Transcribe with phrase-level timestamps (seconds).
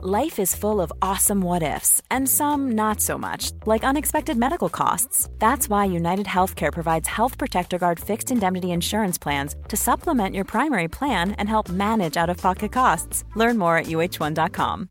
[0.00, 4.68] Life is full of awesome what ifs, and some not so much, like unexpected medical
[4.68, 5.28] costs.
[5.40, 10.44] That's why United Healthcare provides Health Protector Guard fixed indemnity insurance plans to supplement your
[10.44, 13.24] primary plan and help manage out of pocket costs.
[13.34, 14.88] Learn more at uh1.com.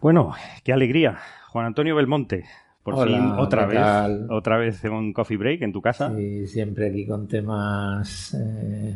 [0.00, 1.18] Bueno, qué alegría.
[1.52, 2.44] Juan Antonio Belmonte,
[2.84, 4.28] por Hola, fin otra vez, tal?
[4.30, 6.14] otra vez en un coffee break en tu casa.
[6.16, 8.94] Sí, siempre aquí con temas, eh,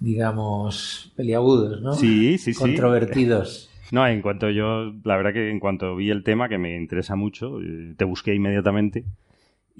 [0.00, 1.92] digamos, peliagudos, ¿no?
[1.94, 2.60] Sí, sí, sí.
[2.60, 3.70] Controvertidos.
[3.90, 7.16] No, en cuanto yo, la verdad que en cuanto vi el tema, que me interesa
[7.16, 9.04] mucho, eh, te busqué inmediatamente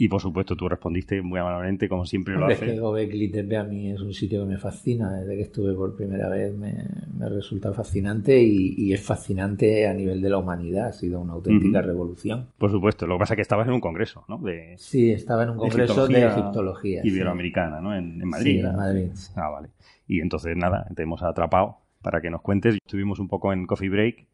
[0.00, 2.80] y por supuesto tú respondiste muy amablemente, como siempre lo Hombre, es que haces.
[2.80, 5.12] Gobekli Tepe a mí es un sitio que me fascina.
[5.12, 6.72] Desde que estuve por primera vez me,
[7.18, 10.86] me resulta fascinante y, y es fascinante a nivel de la humanidad.
[10.86, 11.88] Ha sido una auténtica Ujú.
[11.88, 12.46] revolución.
[12.58, 14.38] Por supuesto, lo que pasa es que estabas en un congreso, ¿no?
[14.38, 17.02] De Sí, estaba en un congreso de egiptología.
[17.02, 17.08] sí.
[17.08, 17.94] Iberoamericana, ¿no?
[17.94, 18.60] En, en Madrid.
[18.60, 19.08] Sí, en Madrid.
[19.34, 19.68] Ah, vale.
[20.08, 22.76] Y entonces, nada, te hemos atrapado para que nos cuentes.
[22.76, 24.26] Estuvimos un poco en Coffee Break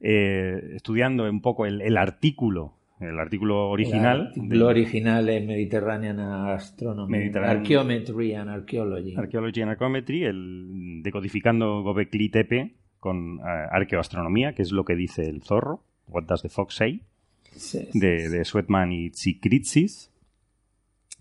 [0.00, 4.20] eh, estudiando un poco el, el artículo, el artículo original.
[4.20, 9.14] El artículo de original es Mediterranean Astronomy, Mediterranean- Archaeometry and Archaeology.
[9.16, 15.28] Archaeology and Archaeometry, el decodificando Gobekli Tepe con eh, arqueoastronomía, que es lo que dice
[15.28, 17.02] el zorro, What Does the Fox Say,
[17.50, 20.10] Sí, de, de Sweatman y Tsikritsis.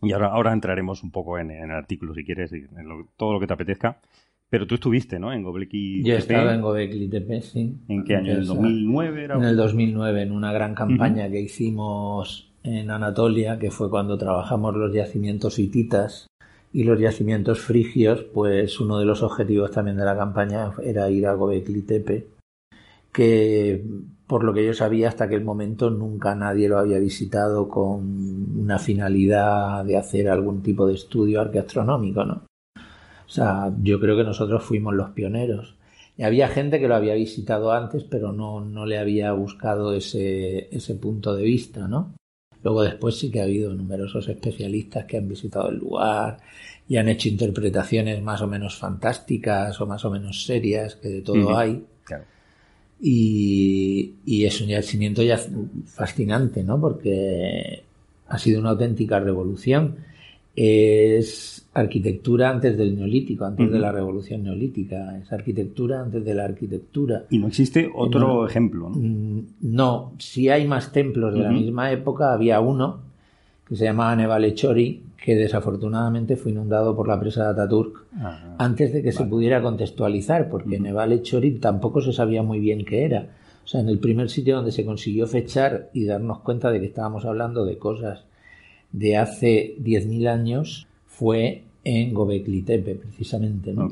[0.02, 3.08] Y ahora, ahora entraremos un poco en, en el artículo, si quieres, y en lo-
[3.18, 4.00] todo lo que te apetezca.
[4.50, 5.34] Pero tú estuviste, ¿no?
[5.34, 7.76] En Gobekli Yo estado en Gobekli Tepe, sí.
[7.90, 8.32] ¿En qué año?
[8.32, 9.36] ¿En el Esa- 2009 era?
[9.36, 14.76] En el 2009, en una gran campaña que hicimos en Anatolia, que fue cuando trabajamos
[14.76, 16.28] los yacimientos hititas
[16.72, 21.26] y los yacimientos frigios, pues uno de los objetivos también de la campaña era ir
[21.28, 22.28] a Gobekli Tepe,
[23.12, 23.84] que
[24.28, 28.78] por lo que yo sabía hasta aquel momento nunca nadie lo había visitado con una
[28.78, 32.44] finalidad de hacer algún tipo de estudio arqueastronómico, ¿no?
[32.76, 35.76] O sea, yo creo que nosotros fuimos los pioneros.
[36.18, 40.68] Y había gente que lo había visitado antes, pero no, no le había buscado ese,
[40.76, 42.14] ese punto de vista, ¿no?
[42.64, 46.40] Luego después sí que ha habido numerosos especialistas que han visitado el lugar
[46.88, 51.22] y han hecho interpretaciones más o menos fantásticas o más o menos serias, que de
[51.22, 51.86] todo hay.
[52.04, 52.26] Claro.
[53.02, 55.38] Y, y es un yacimiento ya
[55.86, 56.80] fascinante, ¿no?
[56.80, 57.84] Porque
[58.28, 59.96] ha sido una auténtica revolución.
[60.56, 65.20] Es arquitectura antes del neolítico, antes de la revolución neolítica.
[65.20, 67.26] Es arquitectura antes de la arquitectura.
[67.30, 68.48] Y no existe otro No.
[68.48, 68.96] ejemplo, ¿no?
[68.96, 73.07] Mm, No, si hay más templos de la misma época, había uno
[73.68, 78.94] que se llamaba Nevalechori, que desafortunadamente fue inundado por la presa de Ataturk Ah, antes
[78.94, 80.80] de que se pudiera contextualizar, porque.
[80.80, 83.28] Neval Chorit tampoco se sabía muy bien qué era.
[83.64, 86.86] O sea, en el primer sitio donde se consiguió fechar y darnos cuenta de que
[86.86, 88.24] estábamos hablando de cosas
[88.94, 93.74] de hace 10.000 años fue en Gobekli Tepe, precisamente.
[93.74, 93.90] ¿no?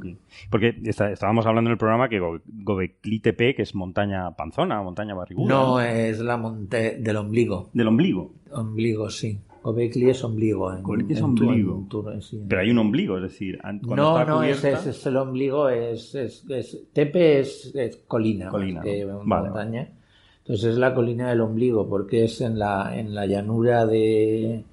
[0.50, 4.82] Porque está- estábamos hablando en el programa que Go- Gobekli Tepe, que es montaña panzona,
[4.82, 5.48] montaña barriguda.
[5.48, 7.70] No es la monte del ombligo.
[7.74, 8.32] Del ombligo.
[8.54, 9.38] Ombligo, sí.
[9.66, 10.72] Gobekli es ombligo.
[10.72, 11.76] En, Gobekli es en ombligo.
[11.76, 14.80] en tu- sí, Pero hay un ombligo, es decir, cuando no, está no, es, cubierta-
[14.80, 19.24] es, es el ombligo, es, es- es- Tepe es, es colina, Colina, que ¿no?
[19.24, 19.82] montaña.
[19.82, 19.92] Vale,
[20.40, 24.64] Entonces es la colina del ombligo, porque es en la, en la llanura de,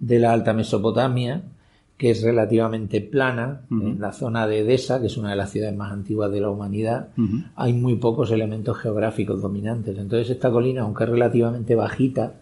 [0.00, 1.42] de la Alta Mesopotamia,
[1.96, 5.76] que es relativamente plana, en la zona de Edesa, que es una de las ciudades
[5.76, 7.10] más antiguas de la humanidad,
[7.54, 9.96] hay muy pocos elementos geográficos dominantes.
[9.96, 12.32] Entonces esta colina, aunque es relativamente bajita,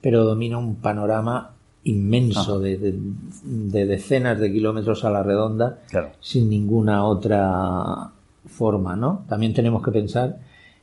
[0.00, 1.52] pero domina un panorama
[1.84, 2.98] inmenso de, de-
[3.44, 6.10] de decenas de kilómetros a la redonda Claro.
[6.20, 8.10] sin ninguna otra
[8.46, 9.24] forma, ¿no?
[9.28, 10.38] También tenemos que pensar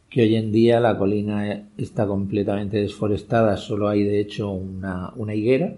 [0.09, 5.33] que hoy en día la colina está completamente desforestada, solo hay de hecho una, una
[5.33, 5.73] higuera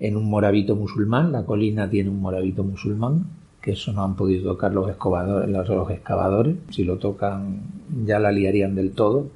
[0.00, 3.24] en un morabito musulmán, la colina tiene un morabito musulmán,
[3.60, 7.60] que eso no han podido tocar los excavadores, los, los excavadores, si lo tocan
[8.06, 9.26] ya la liarían del todo.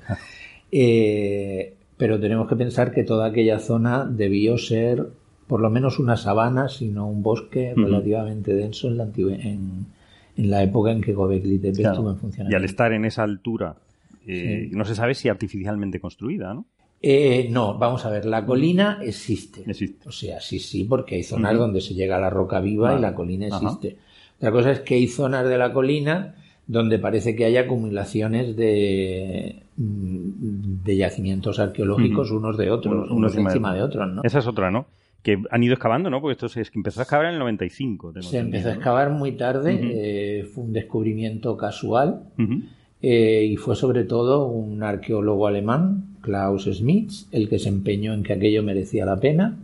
[0.70, 5.06] Eh, pero tenemos que pensar que toda aquella zona debió ser
[5.46, 9.86] por lo menos una sabana, sino un bosque relativamente denso en la, antigua- en,
[10.36, 11.92] en la época en que Gobekli Claro.
[11.92, 12.64] estuvo en Y al funcionamiento.
[12.66, 13.76] estar en esa altura,
[14.26, 14.76] eh, Sí.
[14.76, 16.66] no se sabe si artificialmente construida, ¿no?
[17.00, 19.62] Eh, no, vamos a ver, la colina existe.
[19.64, 20.08] Existe.
[20.08, 22.98] O sea, sí, sí, porque hay zonas donde se llega a la roca viva Vale.
[22.98, 23.56] y la colina Ajá.
[23.64, 23.96] existe.
[24.38, 26.34] Otra cosa es que hay zonas de la colina
[26.72, 33.16] donde parece que hay acumulaciones de, mm, de yacimientos arqueológicos unos de otros, Unos- unos,
[33.18, 34.24] unos encima de encima de otros.
[34.24, 34.86] Esa es otra, ¿no?
[35.22, 36.20] Que han ido excavando, ¿no?
[36.20, 38.12] Porque esto se, es que empezó a excavar en el 95.
[38.12, 42.22] tengo Se empezó a excavar muy tarde, eh, fue un descubrimiento casual
[43.02, 48.22] eh, y fue sobre todo un arqueólogo alemán, Klaus Schmitz, el que se empeñó en
[48.22, 49.56] que aquello merecía la pena.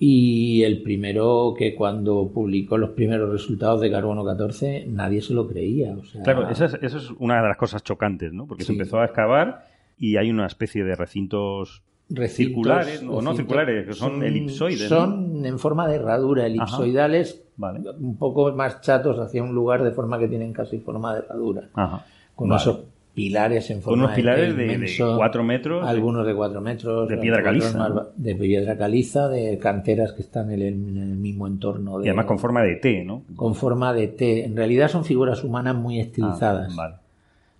[0.00, 5.48] Y el primero que cuando publicó los primeros resultados de carbono 14 nadie se lo
[5.48, 5.96] creía.
[5.96, 8.46] O sea, Claro, esa es, esa es una de las cosas chocantes, ¿no?
[8.46, 9.64] Porque se empezó a excavar
[9.98, 14.88] y hay una especie de recintos recintos- circulares, o no circulares, que son, elipsoides.
[14.90, 14.96] ¿no?
[14.98, 17.80] Son en forma de herradura, elipsoidales, Vale.
[17.98, 21.68] un poco más chatos hacia un lugar de forma que tienen casi forma de herradura.
[21.74, 22.06] Ajá.
[22.36, 22.62] Con Vale.
[22.62, 22.78] esos
[23.18, 25.82] pilares en Con forma unos pilares de, de inmenso, cuatro metros.
[25.84, 27.08] de- Algunos de cuatro metros.
[27.08, 31.46] de piedra caliza, De piedra caliza, de canteras que están en el, en el mismo
[31.46, 31.98] entorno.
[31.98, 33.22] De, Y además con forma de T, ¿no?
[33.36, 34.44] con forma de T.
[34.44, 36.72] En realidad son figuras humanas muy estilizadas.
[36.72, 36.94] Ah, vale.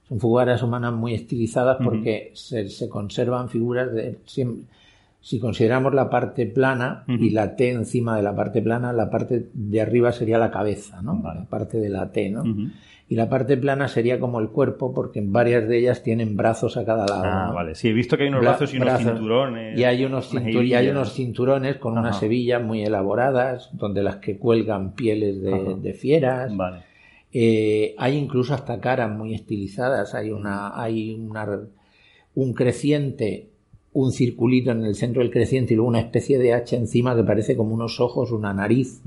[0.09, 4.17] Son figuras humanas muy estilizadas porque se, se conservan figuras de...
[5.21, 7.35] si consideramos la parte plana y Ujú.
[7.35, 11.17] la T encima de la parte plana, la parte de arriba sería la cabeza, ¿no?
[11.17, 11.41] Vale.
[11.41, 12.45] La parte de la T, ¿no?
[13.11, 16.77] Y la parte plana sería como el cuerpo porque en varias de ellas tienen brazos
[16.77, 17.23] a cada lado.
[17.25, 17.55] Ah, ¿no?
[17.55, 17.75] vale.
[17.75, 19.13] Sí, he visto que hay unos Bra- brazos y unos brazos.
[19.13, 19.79] cinturones.
[19.79, 24.37] Y hay unos, y hay unos cinturones con unas hebillas muy elaboradas, donde las que
[24.37, 26.55] cuelgan pieles de, fieras.
[26.55, 26.81] Vale.
[27.33, 30.15] Eh, hay incluso hasta caras muy estilizadas.
[30.15, 31.61] Hay una, hay una,
[32.35, 33.49] un creciente,
[33.95, 37.23] un circulito en el centro del creciente y luego una especie de hacha encima que
[37.25, 39.01] parece como unos ojos, una nariz.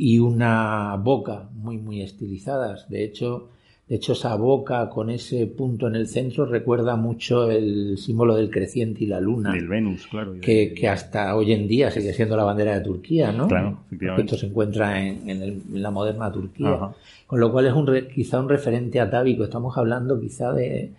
[0.00, 2.88] Y una boca muy muy estilizadas.
[2.88, 3.48] De hecho,
[3.88, 8.48] de hecho esa boca con ese punto en el centro recuerda mucho el símbolo del
[8.50, 10.34] creciente y la luna, Del Venus, claro.
[10.40, 13.48] que, que hasta hoy en día sigue siendo la bandera de Turquía, ¿no?
[13.48, 14.26] Claro, efectivamente.
[14.34, 16.94] esto se encuentra en, en el- en la moderna Turquía, Ajá.
[17.26, 19.42] con lo cual es un re- quizá un referente atávico.
[19.42, 20.92] Estamos hablando quizá de,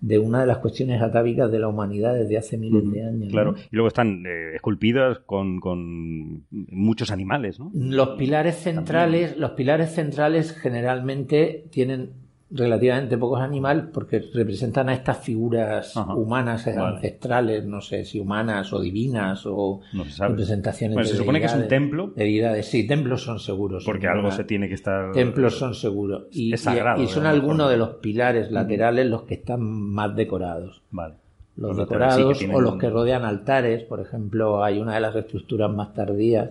[0.00, 3.26] de una de las cuestiones atávicas de la humanidad desde hace miles de años.
[3.26, 3.30] ¿no?
[3.30, 3.54] Claro.
[3.70, 7.70] Y luego están eh, esculpidas con, con muchos animales, ¿no?
[7.74, 15.18] Los pilares centrales, los pilares centrales generalmente tienen relativamente pocos animales porque representan a estas
[15.18, 16.14] figuras Ajá.
[16.14, 16.96] humanas eh, Vale.
[16.96, 20.30] ancestrales, no sé si humanas o divinas o No se sabe.
[20.30, 22.66] representaciones Bueno, de se supone que es un templo de deidades.
[22.66, 23.84] Sí, templos son seguros.
[23.84, 25.12] porque algo se tiene que estar...
[25.12, 26.24] Templos son seguros.
[26.30, 30.80] Y, Es sagrado, y- son algunos de los pilares laterales los que están más decorados.
[30.90, 31.14] Vale.
[31.56, 35.70] Los sí decorados o los que rodean altares, por ejemplo, hay una de las estructuras
[35.70, 36.50] más tardías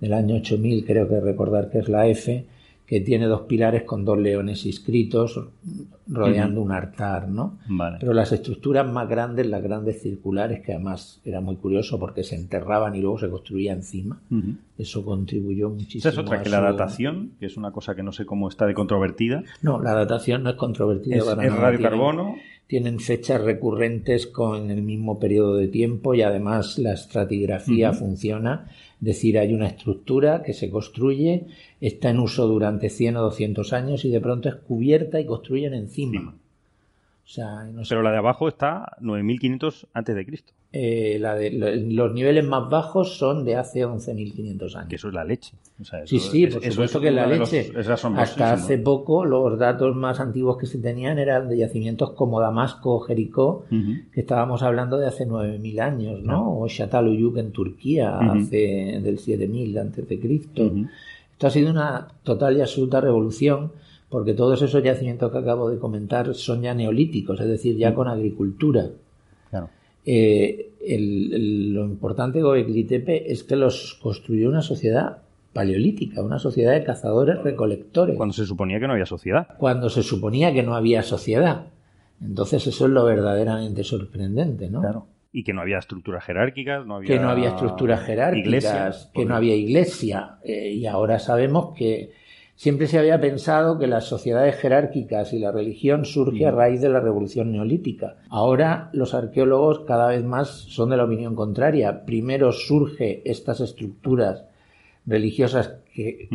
[0.00, 2.44] del año 8000, creo que recordar que es la F,
[2.92, 5.40] que tiene dos pilares con dos leones inscritos
[6.06, 7.58] rodeando un altar, ¿no?
[7.68, 7.96] Vale.
[8.00, 12.36] Pero las estructuras más grandes, las grandes circulares, que además era muy curioso porque se
[12.36, 14.20] enterraban y luego se construía encima,
[14.76, 16.00] eso contribuyó muchísimo.
[16.00, 18.26] Esa es otra, a que la su- datación, que es una cosa que no sé
[18.26, 21.62] cómo está de controvertida, No, la datación no es controvertida es, para es nada.
[21.62, 22.34] Radiocarbono.
[22.66, 28.68] tienen fechas recurrentes con el mismo periodo de tiempo y además la estratigrafía funciona.
[29.02, 31.46] Decir, hay una estructura que se construye,
[31.80, 35.74] está en uso durante 100 o 200 años y de pronto es cubierta y construyen
[35.74, 36.36] encima.
[37.24, 41.34] O sea, no sé, Pero la de abajo está 9500 antes de Cristo, eh, la
[41.36, 41.74] de- lo-
[42.04, 44.88] los niveles más bajos son de hace 11.500 años.
[44.88, 45.54] que eso es la leche.
[45.80, 47.72] O sea, Sí, eso sí, es- por supuesto es que la los- leche.
[47.78, 48.20] asombrosísimo.
[48.20, 52.96] Hasta hace poco los datos más antiguos que se tenían eran de yacimientos como Damasco
[52.96, 53.92] o Jericó, Ujú.
[54.12, 56.58] que estábamos hablando de hace 9.000 años, ¿no?
[56.58, 58.30] O Çatalhöyük en Turquía, Ujú.
[58.40, 60.72] hace del 7.000 antes de Cristo.
[61.32, 63.72] Esto ha sido una total y absoluta revolución
[64.12, 68.06] porque todos esos yacimientos que acabo de comentar son ya neolíticos, es decir, ya con
[68.06, 68.90] agricultura.
[69.50, 69.70] Claro.
[70.06, 75.18] Eh, el- el- lo importante de Göbekli Tepe es que los construyó una sociedad
[75.52, 79.48] paleolítica, una sociedad de cazadores recolectores, Cuando se suponía que no había sociedad.
[79.58, 81.66] cuando se suponía que no había sociedad.
[82.20, 85.06] Entonces eso es lo verdaderamente sorprendente, ¿no?
[85.32, 87.08] Y que no había estructuras jerárquicas, no había...
[87.08, 90.36] Que no había estructuras jerárquicas, iglesias, que no había iglesia.
[90.44, 92.12] Eh, y ahora sabemos que
[92.62, 96.54] siempre se había pensado que las sociedades jerárquicas y la religión surge a Mm.
[96.54, 98.18] raíz de la revolución neolítica.
[98.28, 102.04] Ahora los arqueólogos cada vez más son de la opinión contraria.
[102.04, 104.44] Primero surge estas estructuras
[105.04, 106.28] religiosas que,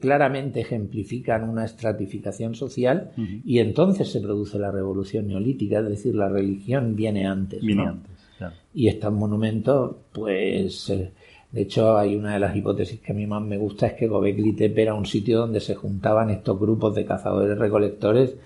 [0.00, 3.10] claramente ejemplifican una estratificación social
[3.44, 7.60] y entonces se produce la revolución neolítica, es decir, la religión viene antes.
[7.60, 7.90] Viene ¿no?
[7.90, 8.54] antes, claro.
[8.72, 11.10] Y estos monumentos, pues, eh,
[11.52, 14.08] de hecho hay una de las hipótesis que a mí más me gusta es que
[14.08, 18.36] Gobekli Tepe era un sitio donde se juntaban estos grupos de cazadores recolectores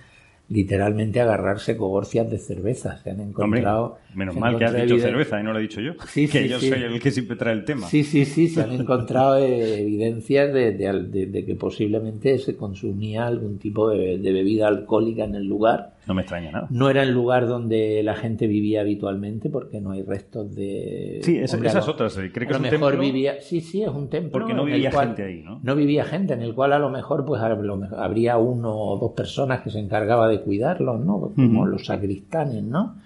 [0.49, 2.99] literalmente a agarrarse cogorcias de cerveza.
[2.99, 3.99] Se han Hombre, encontrado...
[4.17, 5.93] menos mal que has dicho cerveza y no lo he dicho yo.
[6.09, 6.69] Sí, que sí, yo sí.
[6.71, 7.87] soy el que siempre trae el tema.
[7.89, 12.57] Sí, sí, sí, se han encontrado eh, evidencias de, de- de- de que posiblemente se
[12.57, 15.95] consumía algún tipo de, bebida alcohólica en el lugar.
[16.07, 16.69] No me extraña nada.
[16.71, 21.19] No era el lugar donde la gente vivía habitualmente porque no hay restos de...
[21.23, 22.15] Sí, esas otras.
[22.15, 23.41] Creo que a es lo un mejor templo vivía...
[23.41, 24.31] Sí, sí, es un templo.
[24.31, 25.59] porque no vivía cual- gente ahí, ¿no?
[25.65, 28.73] No vivía gente, en el cual a lo mejor pues a lo mejor habría uno
[28.73, 31.33] o dos personas que se encargaba de de cuidarlos, ¿no?
[31.35, 32.97] Como los sacristanes, ¿no?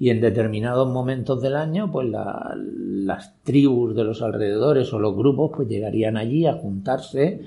[0.00, 5.50] Y en determinados momentos del año, pues las tribus de los alrededores o los grupos,
[5.54, 7.40] pues llegarían allí a juntarse,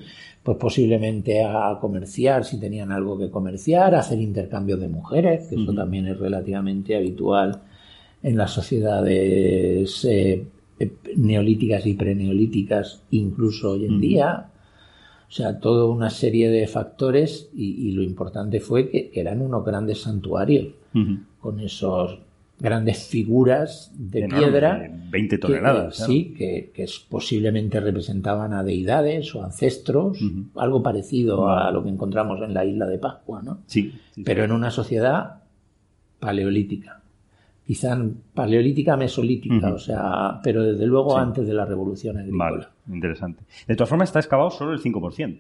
[0.44, 5.56] pues posiblemente a comerciar si tenían algo que comerciar, a hacer intercambios de mujeres, que
[5.56, 7.62] eso también es relativamente habitual
[8.22, 10.46] en las sociedades eh,
[10.80, 14.50] eh, neolíticas y preneolíticas, incluso hoy en día.
[15.28, 20.02] O sea, toda una serie de factores y, lo importante fue que, eran unos grandes
[20.02, 20.74] santuarios
[21.42, 22.20] con esos
[22.60, 24.90] grandes figuras de piedra.
[25.10, 25.98] 20 toneladas.
[25.98, 26.72] Sí, que,
[27.10, 30.20] posiblemente representaban a deidades o ancestros,
[30.56, 33.60] algo parecido a lo que encontramos en la isla de Pascua, ¿no?
[33.66, 33.94] sí
[34.24, 35.42] Pero en una sociedad
[36.20, 37.02] paleolítica
[37.66, 37.98] quizá
[38.34, 42.52] paleolítica mesolítica, o sea, pero desde luego antes de la revolución agrícola.
[42.52, 43.44] Vale, interesante.
[43.68, 45.40] De todas formas, está excavado solo el 5%.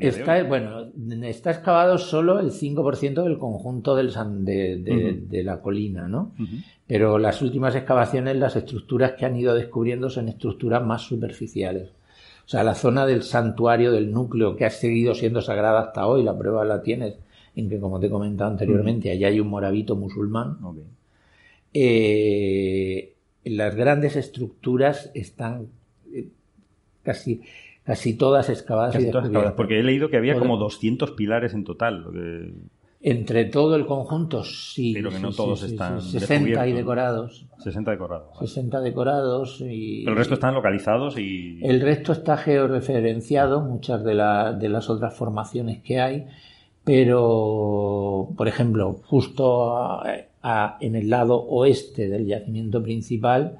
[0.00, 0.86] Está, Bueno,
[1.22, 4.12] está excavado solo el 5% del conjunto del
[4.44, 6.32] de, la colina, ¿no?
[6.86, 11.90] Pero las últimas excavaciones, las estructuras que han ido descubriendo son estructuras más superficiales.
[12.44, 16.22] O sea, la zona del santuario del núcleo que ha seguido siendo sagrada hasta hoy,
[16.22, 17.14] la prueba la tienes
[17.54, 20.58] en que, como te he comentado anteriormente, allá hay un morabito musulmán.
[21.72, 23.14] Eh,
[23.44, 25.68] las grandes estructuras están
[26.12, 26.28] eh,
[27.84, 28.96] casi casi todas excavadas
[29.54, 32.06] porque he leído que había como 200 pilares en total.
[33.04, 34.92] Entre todo el conjunto, sí.
[34.94, 37.46] Pero que no todos están 60 y decorados.
[37.58, 38.38] 60 decorados.
[38.38, 40.06] 60 decorados y...
[40.06, 41.58] el resto están localizados y...
[41.62, 46.26] El resto está georreferenciado, muchas de, de las otras formaciones que hay,
[46.84, 50.00] pero, por ejemplo, justo
[50.80, 53.58] en el lado oeste del yacimiento principal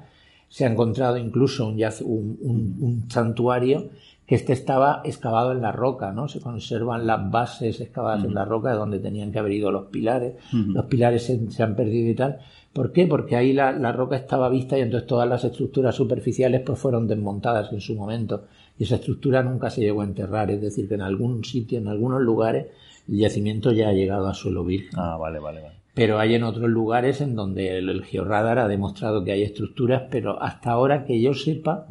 [0.49, 3.89] se ha encontrado incluso un, santuario
[4.33, 6.27] que este estaba excavado en la roca, ¿no?
[6.27, 9.91] Se conservan las bases excavadas en la roca de donde tenían que haber ido los
[9.91, 10.33] pilares.
[10.51, 12.39] Los pilares se, han perdido y tal.
[12.73, 13.05] ¿Por qué?
[13.05, 17.71] Porque ahí la, roca estaba vista y entonces todas las estructuras superficiales pues fueron desmontadas
[17.73, 18.45] en su momento.
[18.79, 20.49] Y esa estructura nunca se llegó a enterrar.
[20.49, 22.71] Es decir, que en algún sitio, en algunos lugares,
[23.07, 24.97] el yacimiento ya ha llegado a suelo virgen.
[24.97, 29.23] Ah, vale, vale, vale pero hay en otros lugares en donde el, georradar ha demostrado
[29.23, 31.85] que hay estructuras, pero hasta ahora que yo sepa,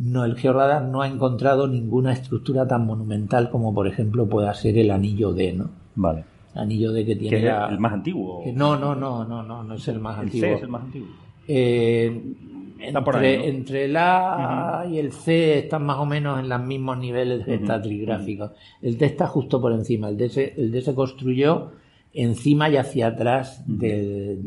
[0.00, 4.78] no, el georradar no ha encontrado ninguna estructura tan monumental como por ejemplo pueda ser
[4.78, 5.70] el anillo D, ¿no?
[5.94, 6.24] Vale.
[6.54, 8.42] anillo D que tiene el más antiguo.
[8.54, 10.48] no, no, no, no, no, no es el más antiguo.
[10.48, 11.08] C es el más antiguo.
[11.46, 12.34] Eh,
[12.78, 17.44] entre, entre, el A y el C están más o menos en los mismos niveles
[17.44, 20.08] de uh El D está justo por encima.
[20.08, 21.72] El D el D se construyó
[22.14, 24.40] encima y hacia atrás del,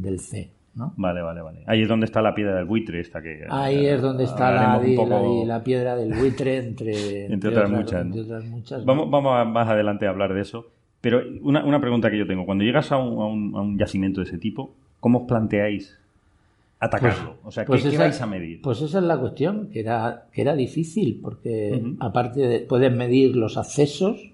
[0.00, 0.52] del, C.
[0.74, 0.94] ¿no?
[0.96, 1.62] Vale, vale, vale.
[1.66, 3.44] Ahí es donde está la piedra del buitre esta que...
[3.48, 4.80] Ahí es donde está la,
[5.46, 10.40] la, piedra del buitre entre, entre, otras, muchas, Vamos, vamos más adelante a hablar de
[10.40, 10.66] eso.
[11.00, 12.46] Pero una, una pregunta que yo tengo.
[12.46, 15.98] Cuando llegas a un, a un, yacimiento de ese tipo, ¿cómo os planteáis
[16.78, 17.34] atacarlo?
[17.42, 18.62] Pues, o sea, ¿qué, pues vais a medir?
[18.62, 23.36] Pues esa es la cuestión, que era, que era difícil, porque aparte de, puedes medir
[23.36, 24.30] los accesos,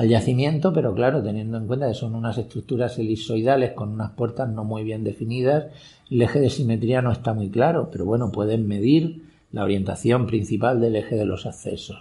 [0.00, 4.48] al yacimiento, pero claro, teniendo en cuenta que son unas estructuras elipsoidales con unas puertas
[4.48, 5.66] no muy bien definidas,
[6.10, 9.20] el eje de simetría no está muy claro, pero bueno, pueden medir
[9.52, 11.98] la orientación principal del eje de los accesos,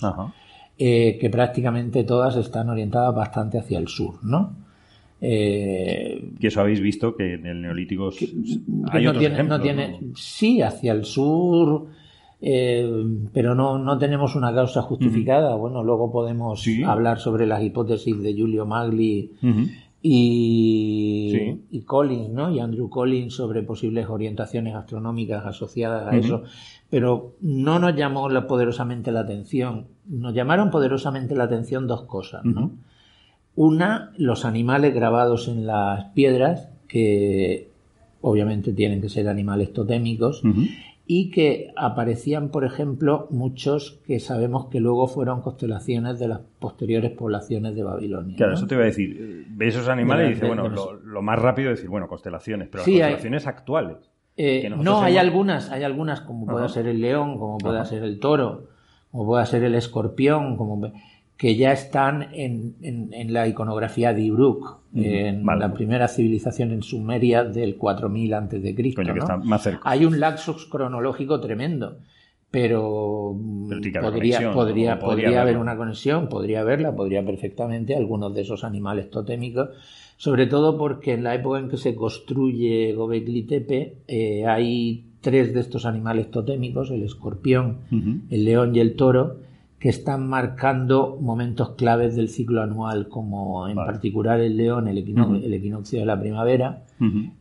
[0.77, 4.55] eh, que prácticamente todas están orientadas bastante hacia el sur, ¿no?
[5.19, 8.11] Eh, que eso habéis visto que en el neolítico
[8.93, 11.87] hay no tiene, no tiene, sí hacia el sur
[12.41, 15.55] eh, pero no, no tenemos una causa justificada.
[15.55, 19.31] Bueno, luego podemos hablar sobre las hipótesis de Julio Magli
[20.01, 22.49] y, y, Collins, ¿no?
[22.51, 26.43] Y Andrew Collins sobre posibles orientaciones astronómicas asociadas a eso.
[26.89, 29.87] Pero no nos llamó poderosamente la atención.
[30.07, 32.71] Nos llamaron poderosamente la atención dos cosas, ¿no?
[33.55, 37.69] Una, los animales grabados en las piedras, que
[38.21, 40.41] obviamente tienen que ser animales totémicos,
[41.11, 47.09] y que aparecían, por ejemplo, muchos que sabemos que luego fueron constelaciones de las posteriores
[47.09, 48.37] poblaciones de Babilonia.
[48.37, 49.47] Claro, eso te iba a decir.
[49.49, 52.85] Ve esos animales y dice, bueno, lo, más rápido es decir, bueno, constelaciones, pero las
[52.85, 53.97] constelaciones actuales.
[54.37, 58.19] Eh, no, hay algunas, hay algunas, como puede ser el león, como puede ser el
[58.19, 58.67] toro,
[59.11, 60.91] como puede ser el escorpión, como
[61.39, 67.45] que ya están en, en, la iconografía de Ibruk, en la primera civilización en Sumeria
[67.45, 69.01] del 4000 antes de Cristo.
[69.83, 71.99] Hay un laxus cronológico tremendo,
[72.51, 73.37] pero,
[74.01, 79.69] podría, podría, podría, haber una conexión, podría haberla, podría perfectamente algunos de esos animales totémicos,
[80.17, 85.53] sobre todo porque en la época en que se construye Gobekli Tepe eh, hay tres
[85.53, 87.77] de estos animales totémicos, el escorpión,
[88.29, 89.47] el león y el toro,
[89.79, 95.99] que están marcando momentos claves del ciclo anual, como en particular el león, el, equinoccio
[95.99, 96.83] de la primavera,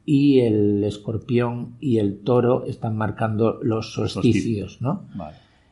[0.04, 5.06] y el escorpión y el toro están marcando los solsticios, ¿no?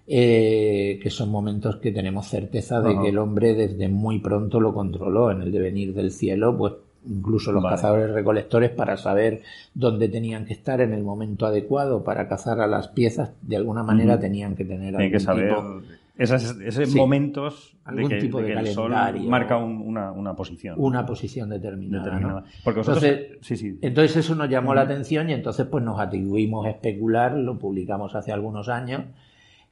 [0.08, 4.73] Eh, que son momentos que tenemos certeza de que el hombre desde muy pronto lo
[4.75, 6.75] controló en el devenir del cielo, pues
[7.08, 9.42] incluso los cazadores recolectores para saber
[9.75, 13.85] dónde tenían que estar en el momento adecuado para cazar a las piezas, de alguna
[13.85, 15.54] manera tenían que tener algún que saber
[16.18, 18.94] esos, momentos de que, tipo de, el sol
[19.28, 20.75] marca una, posición.
[20.78, 22.44] Una posición determinada.
[22.64, 23.38] Porque entonces,
[23.82, 28.14] entonces eso nos llamó la atención y entonces pues nos atribuimos a especular, lo publicamos
[28.14, 29.02] hace algunos años,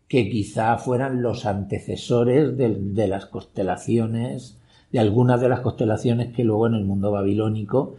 [0.07, 4.61] que quizá fueran los antecesores de, las constelaciones,
[4.93, 7.97] de algunas de las constelaciones que luego en el mundo babilónico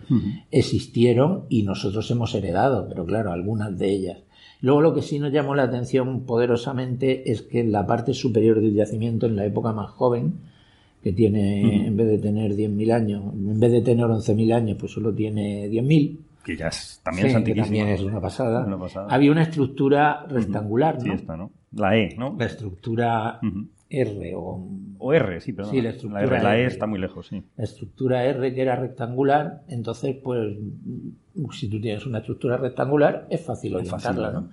[0.52, 4.18] existieron y nosotros hemos heredado, pero claro, algunas de ellas.
[4.66, 8.60] Luego lo que sí nos llamó la atención poderosamente es que en la parte superior
[8.60, 10.40] del yacimiento, en la época más joven,
[11.04, 14.92] que tiene, en vez de tener 10.000 años, en vez de tener 11.000 años, pues
[14.92, 16.18] solo tiene 10.000.
[16.44, 18.68] Que ya es, también es que también es una pasada.
[19.08, 21.04] Había una estructura rectangular, ¿no?
[21.04, 21.52] Sí, esta, ¿no?
[21.74, 22.36] La E, ¿no?
[22.36, 23.40] La estructura
[23.96, 24.68] R o...
[25.00, 25.14] o...
[25.14, 27.44] R, sí, pero sí, la, estructura la, E está muy lejos, sí.
[27.58, 30.58] La estructura R que era rectangular, entonces pues
[31.52, 34.50] si tú tienes una estructura rectangular es fácil orientarla, ¿no?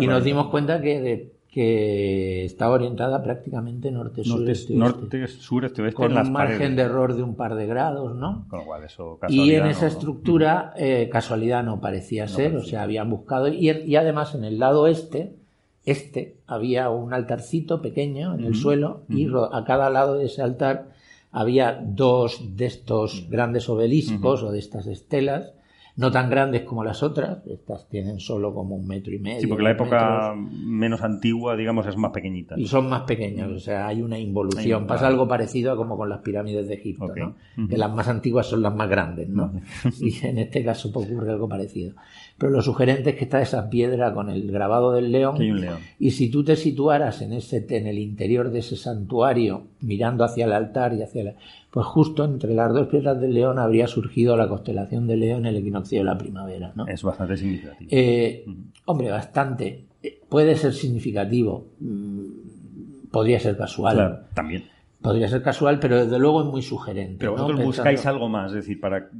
[0.00, 5.82] Y nos dimos cuenta que, que está orientada prácticamente norte-sur, norte, este, norte, sur, este,
[5.82, 8.46] oeste, con un margen de error de un par de grados, ¿no?
[8.48, 12.82] Con lo cual eso Y en esa estructura eh, casualidad no parecía ser, o sea,
[12.82, 15.36] habían buscado y, y además en el lado este
[15.84, 20.90] este había un altarcito pequeño en el suelo y a cada lado de ese altar
[21.30, 25.52] había dos de estos grandes obeliscos o de estas estelas
[25.96, 29.40] no tan grandes como las otras, estas tienen solo como un metro y medio.
[29.40, 32.56] Sí, porque la época menos antigua, digamos, es más pequeñita.
[32.58, 34.88] Y son más pequeñas, o sea, hay una involución.
[34.88, 37.36] Pasa algo parecido a como con las pirámides de Egipto, ¿no?
[37.68, 39.52] Que las más antiguas son las más grandes, ¿no?
[40.00, 41.94] y en este caso ocurre algo parecido.
[42.36, 45.36] Pero lo sugerente es que está esa piedra con el grabado del león.
[45.36, 45.78] un león.
[45.98, 50.46] Y si tú te situaras en, ese, en el interior de ese santuario, mirando hacia
[50.46, 51.34] el altar y hacia la
[51.74, 55.56] pues justo entre las dos piedras del león habría surgido la constelación del león el
[55.56, 56.70] equinoccio de la primavera.
[56.76, 56.86] ¿no?
[56.86, 57.88] Es bastante significativo.
[57.90, 58.44] Eh,
[58.84, 59.84] hombre, bastante.
[60.00, 61.66] Eh, puede ser significativo.
[61.80, 63.96] Mm, podría ser casual.
[63.96, 64.62] Claro, también.
[65.04, 67.18] Podría ser casual, pero desde luego es muy sugerente.
[67.18, 69.10] Pero vosotros buscáis algo más, es decir, para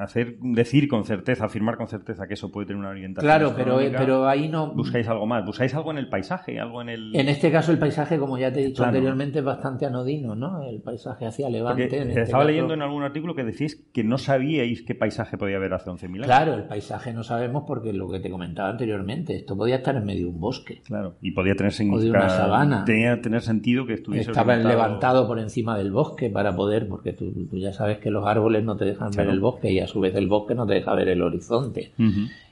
[0.00, 3.28] hacer, decir con certeza, afirmar con certeza que eso puede tener una orientación.
[3.28, 4.72] Claro, pero, pero ahí no.
[4.72, 7.14] Buscáis algo más, buscáis algo en el paisaje, algo en el.
[7.14, 10.62] En este caso, el paisaje, como ya te he dicho anteriormente, es bastante anodino, ¿no?
[10.62, 11.84] El paisaje hacia Levante.
[11.84, 15.74] Este estaba leyendo en algún artículo que decís que no sabíais qué paisaje podía haber
[15.74, 16.24] hace 11.000 años.
[16.24, 20.06] Claro, el paisaje no sabemos porque lo que te comentaba anteriormente, esto podía estar en
[20.06, 20.80] medio de un bosque.
[20.86, 21.98] Claro, y podía tener sentido.
[21.98, 22.86] O de una sabana.
[22.86, 24.30] Tenía tener sentido que estuviese.
[24.30, 28.64] Estaba levantado por encima del bosque para poder, porque tú, ya sabes que los árboles
[28.64, 30.94] no te dejan ver el bosque y a su vez el bosque no te deja
[30.94, 31.92] ver el horizonte.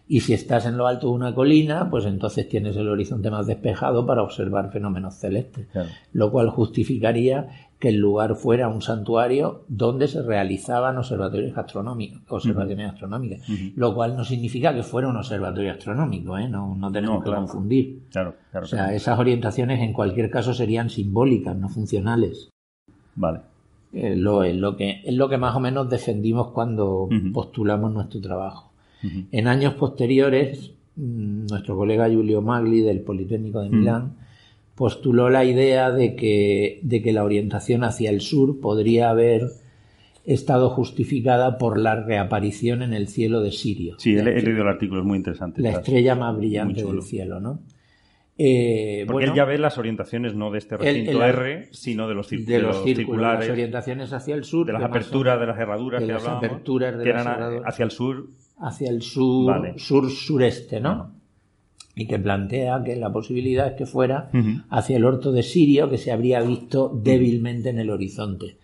[0.09, 3.47] Y si estás en lo alto de una colina, pues entonces tienes el horizonte más
[3.47, 5.67] despejado para observar fenómenos celestes,
[6.13, 7.49] lo cual justificaría
[7.79, 13.43] que el lugar fuera un santuario donde se realizaban observatorios astronómicos, observaciones astronómicas,
[13.75, 16.49] lo cual no significa que fuera un observatorio astronómico, ¿eh?
[16.49, 18.03] no, no tenemos que confundir.
[18.55, 22.51] o sea, esas orientaciones en cualquier caso serían simbólicas, no funcionales.
[23.17, 23.41] Vale.
[23.93, 28.21] Es lo, es lo, que, es lo que más o menos defendimos cuando postulamos nuestro
[28.21, 28.71] trabajo.
[29.31, 34.15] En años posteriores, mm, nuestro colega Giulio Magli del Politécnico de Milán
[34.75, 39.51] postuló la idea de que, de que la orientación hacia el sur podría haber
[40.27, 43.95] estado justificada por la reaparición en el cielo de Sirio.
[43.99, 45.63] Sí, he, leído el artículo, es muy interesante.
[45.63, 47.61] La estrella más brillante del cielo, ¿no?
[48.39, 52.29] Eh, Porque él ya ve las orientaciones no de este recinto R, sino de los,
[52.29, 53.47] de los, circulares.
[53.47, 54.67] Las orientaciones hacia el sur.
[54.67, 57.91] De las aperturas de las herraduras de que las aperturas de que eran hacia el
[57.91, 58.29] sur.
[58.59, 61.13] Hacia el sur, sur-sureste, ¿no?
[61.95, 64.31] Y que plantea que la posibilidad es que fuera
[64.71, 68.59] hacia el orto de Sirio, que se habría visto débilmente en el horizonte.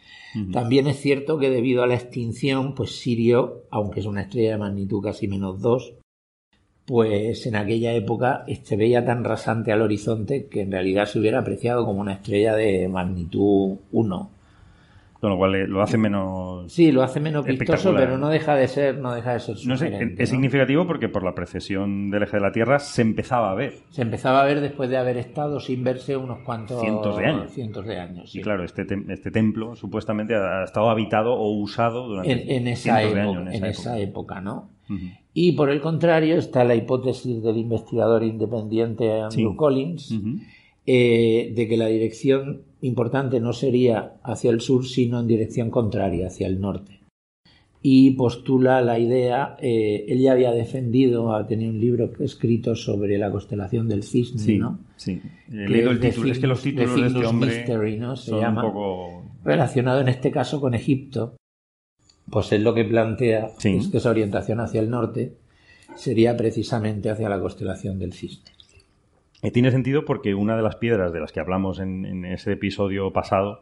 [0.51, 4.59] También es cierto que debido a la extinción, pues Sirio, aunque es una estrella de
[4.59, 5.95] magnitud casi menos 2,
[6.93, 11.39] pues en aquella época se veía tan rasante al horizonte que en realidad se hubiera
[11.39, 14.31] apreciado como una estrella de magnitud 1.
[15.19, 16.71] Con lo cual eh, lo hace menos.
[16.71, 19.75] Sí, lo hace menos vistoso, pero no deja de ser, no deja de ser no
[19.75, 23.73] Es significativo porque por la precesión del eje de la Tierra se empezaba a ver.
[23.89, 27.53] Se empezaba a ver después de haber estado sin verse unos cuantos cientos de años.
[27.53, 28.37] Cientos de años.
[28.37, 33.15] Y claro, este, este templo supuestamente ha estado habitado o usado durante en, esa, época,
[33.15, 34.43] de años, en, esa, época.
[34.43, 34.69] ¿no?
[35.35, 40.15] Y por el contrario está la hipótesis del investigador independiente Andrew Collins
[40.85, 46.27] eh, de que la dirección importante no sería hacia el sur, sino en dirección contraria,
[46.27, 46.99] hacia el norte.
[47.85, 53.17] Y postula la idea, eh, él ya había defendido, ha tenido un libro escrito sobre
[53.19, 54.81] la constelación del cisne, ¿no?
[54.97, 58.17] Sí, he leído el título, es que los títulos de este hombre ¿no?
[58.17, 59.23] Se llama, un poco...
[59.45, 61.37] relacionado en este caso con Egipto,
[62.31, 65.35] pues él lo que plantea es que esa orientación hacia el norte
[65.95, 68.51] sería precisamente hacia la constelación del cisne.
[69.43, 73.13] Eh, tiene sentido porque una de las piedras de las que hablamos en, ese episodio
[73.13, 73.61] pasado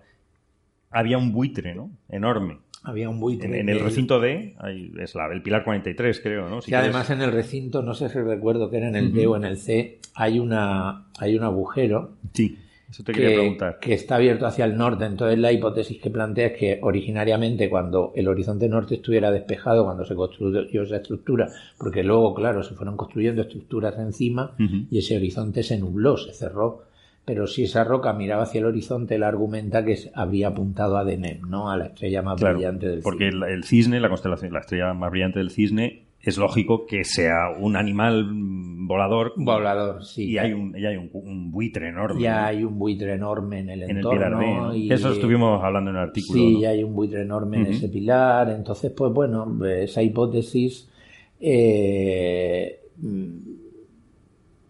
[0.91, 1.91] había un buitre, ¿no?
[2.09, 2.59] Enorme.
[2.83, 3.61] Había un buitre.
[3.61, 4.57] En, el recinto D,
[5.01, 6.61] es la, el pilar 43, creo, ¿no?
[6.67, 9.37] y además en el recinto, no sé si recuerdo que era en el D o
[9.37, 12.13] en el C, hay, una, hay un agujero.
[12.33, 12.59] Sí
[12.91, 13.79] eso te quería preguntar.
[13.81, 15.05] Que está abierto hacia el norte.
[15.05, 20.05] Entonces la hipótesis que plantea es que originariamente cuando el horizonte norte estuviera despejado, cuando
[20.05, 21.49] se construyó esa estructura,
[21.79, 24.55] porque luego, claro, se fueron construyendo estructuras encima
[24.91, 26.85] y ese horizonte se nubló, se cerró.
[27.25, 31.47] Pero si esa roca miraba hacia el horizonte, él argumenta que habría apuntado a Deneb,
[31.47, 31.71] ¿no?
[31.71, 33.39] A la estrella más brillante del porque cisne.
[33.39, 37.51] Porque el cisne, la constelación, la estrella más brillante del cisne, es lógico que sea
[37.59, 39.33] un animal volador.
[39.37, 40.33] Volador, sí.
[40.33, 42.21] Y hay un, hay un, buitre enorme.
[42.21, 44.75] Ya hay un buitre enorme en el entorno.
[44.75, 46.39] y, Eso estuvimos hablando en el artículo.
[46.39, 48.51] Sí, hay un buitre enorme en ese pilar.
[48.51, 50.91] Entonces, pues bueno, esa hipótesis.
[51.41, 52.81] Eh,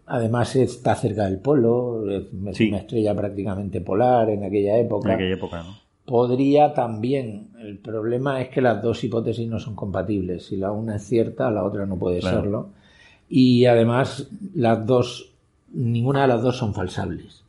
[0.05, 5.09] además está cerca del polo, es una estrella prácticamente polar en aquella época.
[5.09, 5.80] En aquella época, ¿no?
[6.05, 7.49] Podría también.
[7.59, 10.45] El problema es que las dos hipótesis no son compatibles.
[10.47, 12.69] Si la una es cierta, la otra no puede serlo.
[13.29, 15.31] Y además, las dos,
[15.71, 17.43] ninguna de las dos son falsables.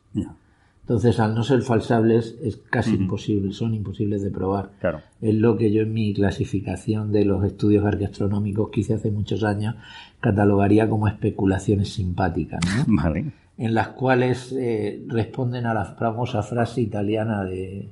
[0.83, 4.71] Entonces, al no ser falsables, es casi imposible, son imposibles de probar.
[4.81, 4.99] Claro.
[5.21, 9.45] Es lo que yo en mi clasificación de los estudios arqueastronómicos que hice hace muchos
[9.45, 9.75] años
[10.19, 12.59] catalogaría como especulaciones simpáticas,
[13.57, 17.87] En las cuales eh, responden a la famosa frase italiana de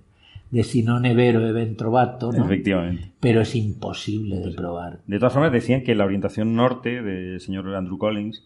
[0.52, 2.44] de si no nevero e trovato, ¿no?
[2.46, 3.12] Efectivamente.
[3.20, 5.00] Pero es imposible de probar.
[5.08, 8.44] De todas formas, decían que la orientación norte del señor Andrew Collins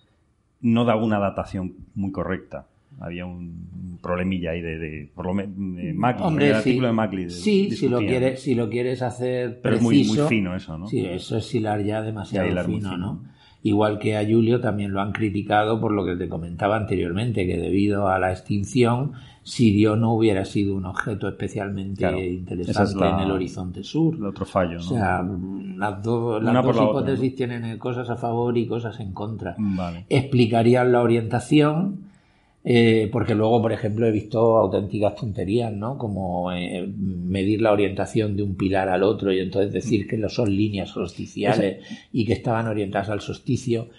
[0.62, 2.68] no daba una datación muy correcta.
[3.00, 7.30] Había un problemilla ahí de, de por lo menos Hombre, el artículo de Mackley.
[7.30, 10.88] sí, si lo quieres, si lo quieres hacer Pero es muy, muy fino eso, ¿no?
[10.88, 13.24] Sí, eso es hilar ya demasiado fino, ¿no?
[13.64, 17.58] Igual que a Julio también lo han criticado por lo que te comentaba anteriormente, que
[17.58, 19.14] debido a la extinción
[19.46, 24.16] Sirio no hubiera sido un objeto especialmente interesante en el horizonte sur.
[24.16, 24.80] El otro fallo, ¿no?
[24.80, 25.24] O sea,
[25.78, 29.56] las, dos hipótesis tienen cosas a favor y cosas en contra.
[30.10, 32.06] Explicarían la orientación,
[32.64, 36.00] eh, porque luego, por ejemplo, he visto auténticas tonterías, ¿no?
[36.00, 40.56] Como eh, medir la orientación de un pilar al otro y entonces decir que son
[40.56, 43.90] líneas solsticiales y que estaban orientadas al solsticio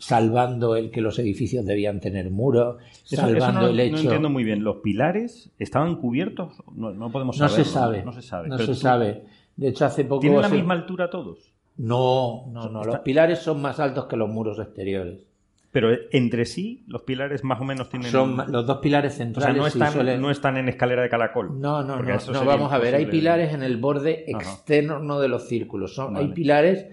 [0.00, 3.96] salvando el que los edificios debían tener muros, salvando el hecho.
[3.96, 4.64] No entiendo muy bien.
[4.64, 6.54] ¿Los pilares estaban cubiertos?
[6.74, 7.58] No, podemos saber.
[7.58, 8.02] No se sabe.
[8.04, 8.48] No se sabe.
[8.48, 9.24] No se sabe.
[9.56, 10.20] De hecho, hace poco.
[10.20, 11.52] ¿Tienen la misma altura todos?
[11.76, 12.82] No, no, no.
[12.82, 15.26] Los pilares son más altos que los muros exteriores.
[15.70, 18.10] Pero entre sí, los pilares más o menos tienen.
[18.10, 19.60] Son los dos pilares centrales.
[19.60, 21.60] O sea, no están, no están en escalera de caracol.
[21.60, 22.18] No, no, no.
[22.32, 22.94] no vamos a ver.
[22.94, 25.94] Hay pilares en el borde externo de los círculos.
[25.94, 26.86] Son, Hay pilares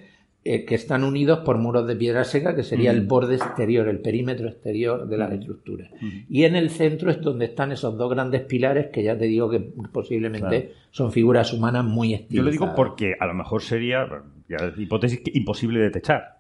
[0.50, 4.00] eh, que están unidos por muros de piedra seca, que sería el borde exterior, el
[4.00, 5.90] perímetro exterior de las estructuras.
[6.30, 9.50] Y en el centro es donde están esos dos grandes pilares que ya te digo
[9.50, 9.60] que
[9.92, 12.36] posiblemente son figuras humanas muy estilizadas.
[12.38, 14.08] Yo lo digo porque a lo mejor sería,
[14.48, 16.38] ya, hipótesis, imposible de techar.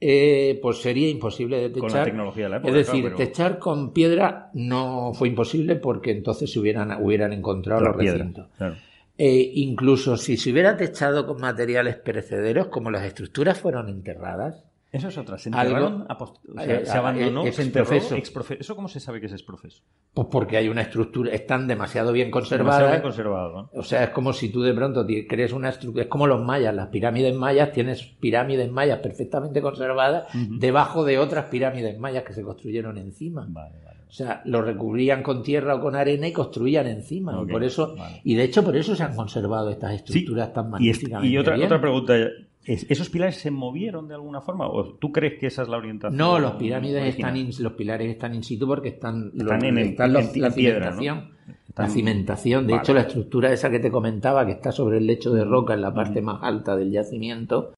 [0.00, 1.90] Eh, pues sería imposible de techar.
[1.90, 6.12] Con la tecnología de la época, Es decir, techar con piedra no fue imposible porque
[6.12, 8.48] entonces se hubieran, hubieran encontrado los recintos.
[9.18, 14.64] E incluso si se hubiera techado con materiales perecederos, como las estructuras fueron enterradas.
[14.92, 15.38] Eso es otra.
[15.38, 16.06] Se enterraron,
[16.60, 17.96] eh, se abandonó, se enterró.
[17.96, 19.82] ¿Eso cómo se sabe que es exprofeso?
[20.12, 23.00] Pues porque hay una estructura, están demasiado bien conservadas.
[23.00, 26.42] conservado, O sea, es como si tú de pronto crees una estructura, es como los
[26.42, 32.34] mayas, las pirámides mayas, tienes pirámides mayas perfectamente conservadas debajo de otras pirámides mayas que
[32.34, 33.46] se construyeron encima.
[33.48, 33.91] Vale, vale.
[34.12, 37.42] O sea, lo recubrían con tierra o con arena y construían encima.
[37.42, 41.28] y por eso, y de hecho por eso se han conservado estas estructuras tan magníficamente.
[41.30, 42.14] Y, otra, otra pregunta,
[42.62, 44.68] ¿esos pilares se movieron de alguna forma?
[44.68, 46.18] ¿O tú crees que esa es la orientación?
[46.18, 51.30] No, los pirámides están los pilares están in situ porque están, están en, la cimentación.
[51.74, 52.66] La cimentación.
[52.66, 55.72] De hecho, la estructura esa que te comentaba, que está sobre el lecho de roca
[55.72, 57.72] en la parte más alta del yacimiento,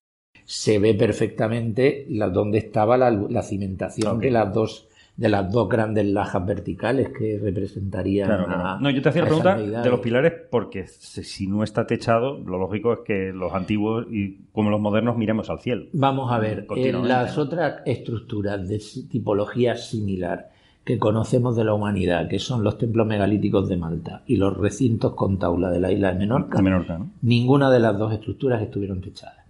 [0.45, 6.07] se ve perfectamente la, donde estaba la, cimentación de las dos de las dos grandes
[6.07, 8.81] lajas verticales que representarían.
[8.81, 12.59] no, yo te hacía la pregunta de los pilares porque si no está techado, lo
[12.59, 15.87] lógico es que los antiguos y como los modernos miremos al cielo.
[15.93, 20.51] Vamos a ver, en las otras estructuras de tipología similar
[20.85, 25.15] que conocemos de la humanidad, que son los templos megalíticos de Malta y los recintos
[25.15, 26.61] con taula de la isla de Menorca,
[27.23, 29.47] ninguna de las dos estructuras estuvieron techadas.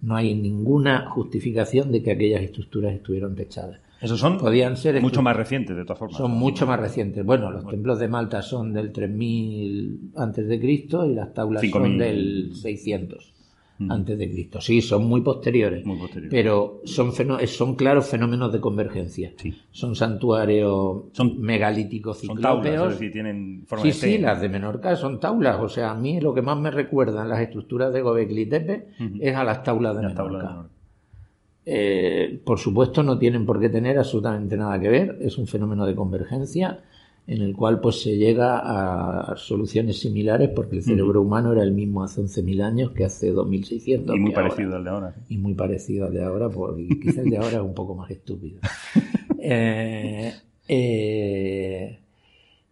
[0.00, 3.80] No hay ninguna justificación de que aquellas estructuras estuvieron techadas.
[4.00, 6.18] Esos son Podían ser mucho más recientes, de todas formas.
[6.18, 7.24] Son mucho más recientes.
[7.24, 11.98] Bueno, los templos de Malta son del 3000 antes de Cristo y las taulas son
[11.98, 13.34] del 600
[13.88, 14.60] antes de Cristo.
[14.60, 15.84] Sí, son muy posteriores,
[16.30, 17.12] pero son,
[17.46, 19.32] son claros fenómenos de convergencia.
[19.70, 22.96] Son santuarios son, megalíticos ciclópeos.
[22.96, 25.60] Son tienen forma sí, sí, las de Menorca son taulas.
[25.60, 28.88] O sea, a mí lo que más me recuerdan las estructuras de Gobekli Tepe
[29.20, 30.68] es a las taulas de Menorca.
[31.70, 35.18] Eh, por supuesto, no tienen por qué tener absolutamente nada que ver.
[35.20, 36.80] Es un fenómeno de convergencia
[37.26, 41.72] en el cual pues se llega a soluciones similares porque el cerebro humano era el
[41.72, 44.16] mismo hace 11.000 años que hace 2.600.
[44.16, 45.14] Y muy parecido al de ahora.
[45.28, 48.10] Y muy parecido al de ahora, porque quizás el de ahora es un poco más
[48.10, 48.60] estúpido.
[49.42, 50.32] eh,
[50.66, 51.98] eh,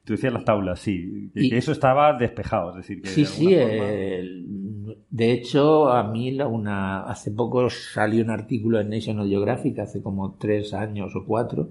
[0.04, 1.30] Tú decías las tablas, sí.
[1.34, 3.54] Que eso estaba despejado, es decir, que Sí, sí.
[5.10, 10.34] De hecho, a mí una, hace poco salió un artículo en National Geographic, hace como
[10.34, 11.70] tres años o cuatro,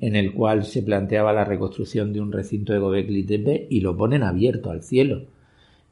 [0.00, 3.96] en el cual se planteaba la reconstrucción de un recinto de Gobekli Tepe y lo
[3.96, 5.26] ponen abierto al cielo.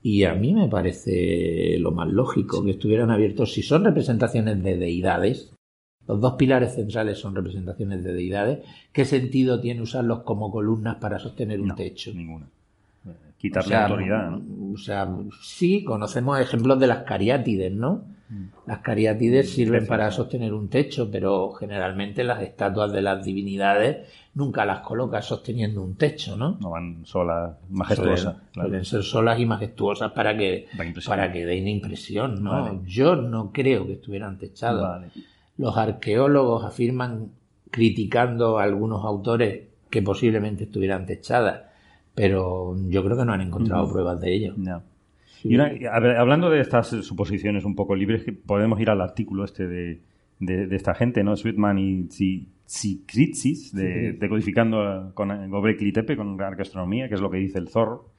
[0.03, 4.77] Y a mí me parece lo más lógico que estuvieran abiertos si son representaciones de
[4.77, 5.53] deidades.
[6.09, 8.61] Los dos pilares centrales son representaciones de deidades.
[8.93, 12.13] ¿Qué sentido tiene usarlos como columnas para sostener un techo?
[12.13, 12.49] Ninguna.
[13.41, 14.75] Quitarle autoridad, ¿no?
[14.75, 15.09] O sea,
[15.41, 18.05] sí, conocemos ejemplos de las cariátides, ¿no?
[18.67, 24.65] Las cariátides sirven para sostener un techo, pero generalmente las estatuas de las divinidades nunca
[24.65, 26.57] las colocas sosteniendo un techo, ¿no?
[26.61, 28.37] No van solas, majestuosas.
[28.55, 30.69] Pueden ser solas y majestuosas para que,
[31.07, 32.85] para que den impresión, ¿no?
[32.85, 35.11] Yo no creo que estuvieran techadas.
[35.59, 37.31] Los arqueólogos afirman,
[37.71, 41.63] criticando a algunos autores, que posiblemente estuvieran techadas,
[42.15, 44.55] pero yo creo que no han encontrado pruebas de ello.
[45.43, 50.01] Y hablando de estas suposiciones un poco libres, podemos ir al artículo este de,
[50.39, 51.37] de, esta gente, ¿no?
[51.37, 57.59] Sweetman y Tsikritsis, de, Decodificando con Gobekli Tepe, con arqueastronomía, que es lo que dice
[57.59, 58.11] el zorro.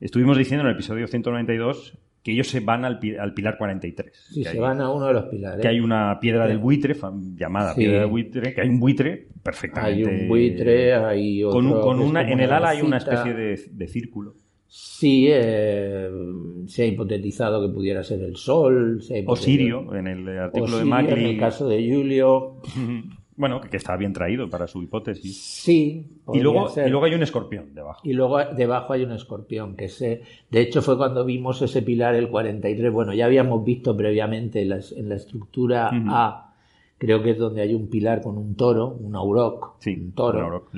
[0.00, 1.98] Estuvimos diciendo en el episodio 192
[2.28, 4.12] que ellos se van al, pilar 43.
[4.34, 5.62] Sí, se van a uno de los pilares.
[5.62, 6.94] Que hay una piedra del buitre,
[7.36, 10.10] llamada piedra del buitre, que hay un buitre perfectamente.
[10.10, 11.80] Hay un buitre, hay otro.
[11.80, 14.34] Con, una, en el ala hay una especie de círculo.
[14.70, 16.10] Sí, eh,
[16.66, 19.00] se ha hipotetizado que pudiera ser el Sol.
[19.26, 21.24] o Sirio, en el artículo de Macri.
[21.24, 22.60] En el caso de Julio.
[23.38, 25.40] Bueno, que, está bien traído para su hipótesis.
[25.40, 26.04] Sí.
[26.34, 28.00] Y luego, y luego hay un escorpión debajo.
[28.02, 32.16] Y luego debajo hay un escorpión, que se, de hecho fue cuando vimos ese pilar
[32.16, 32.92] el 43.
[32.92, 36.47] Bueno, ya habíamos visto previamente en la, estructura A
[36.98, 40.68] creo que es donde hay un pilar con un toro, un auroc, un toro.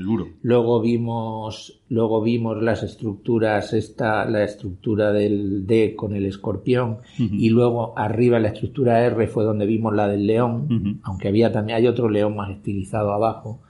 [0.43, 7.49] Luego vimos, luego vimos las estructuras, esta, la estructura del D con el escorpión, y
[7.49, 11.87] luego arriba la estructura R fue donde vimos la del león, aunque había también, hay
[11.87, 13.61] otro león más estilizado abajo.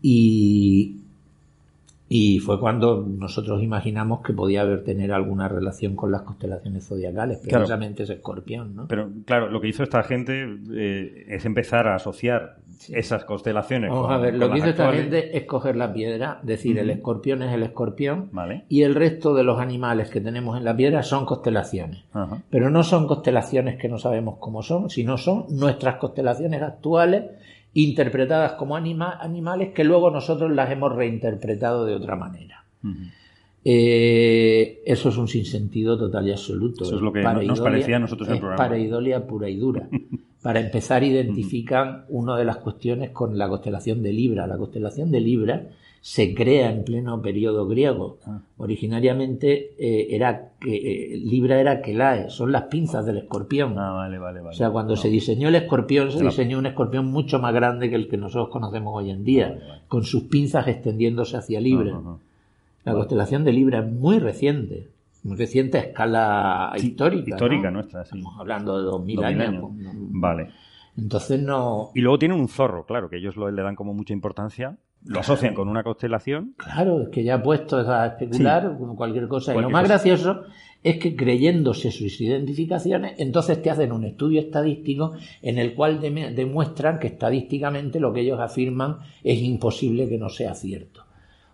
[0.00, 1.03] Y,
[2.16, 7.38] y fue cuando nosotros imaginamos que podía haber tener alguna relación con las constelaciones zodiacales,
[7.38, 8.76] precisamente ese escorpión.
[8.76, 8.86] ¿no?
[8.86, 12.58] Pero claro, lo que hizo esta gente eh, es empezar a asociar
[12.90, 13.90] esas constelaciones.
[13.90, 17.42] Vamos a ver, lo que hizo esta gente es coger la piedra, decir el escorpión
[17.42, 18.30] es el escorpión
[18.68, 22.04] y el resto de los animales que tenemos en la piedra son constelaciones.
[22.48, 27.24] Pero no son constelaciones que no sabemos cómo son, sino son nuestras constelaciones actuales
[27.74, 32.64] interpretadas como animales que luego nosotros las hemos reinterpretado de otra manera.
[33.64, 36.84] Eh, eso es un sinsentido total y absoluto.
[36.84, 38.56] Eso es lo que nos parecía a nosotros el programa.
[38.56, 39.88] Pareidolia pura y dura.
[40.42, 44.46] Para empezar, identifican una de las cuestiones con la constelación de Libra.
[44.46, 45.68] La constelación de Libra
[46.04, 48.18] se crea en pleno periodo griego.
[48.26, 48.42] Ah.
[48.58, 50.74] Originariamente eh, era que
[51.14, 53.78] eh, Libra era Kelae, son las pinzas del escorpión.
[53.78, 54.50] Ah, vale, vale, vale.
[54.50, 57.96] O sea, cuando se diseñó el escorpión, se diseñó un escorpión mucho más grande que
[57.96, 61.98] el que nosotros conocemos hoy en día, con sus pinzas extendiéndose hacia Libra.
[62.84, 64.90] La constelación de Libra es muy reciente,
[65.22, 67.30] muy reciente a escala histórica.
[67.30, 69.70] Histórica nuestra, Estamos hablando de 2000, años.
[69.72, 70.50] Vale.
[70.98, 71.92] Entonces no.
[71.94, 75.54] Y luego tienen un zorro, claro, que ellos le dan como mucha importancia lo asocian
[75.54, 76.54] con una constelación.
[76.56, 79.54] Claro, es que ya puesto a especular como cualquier cosa.
[79.54, 80.44] y lo más gracioso
[80.82, 86.98] es que creyéndose sus identificaciones, entonces te hacen un estudio estadístico en el cual demuestran
[86.98, 91.02] que estadísticamente lo que ellos afirman es imposible que no sea cierto.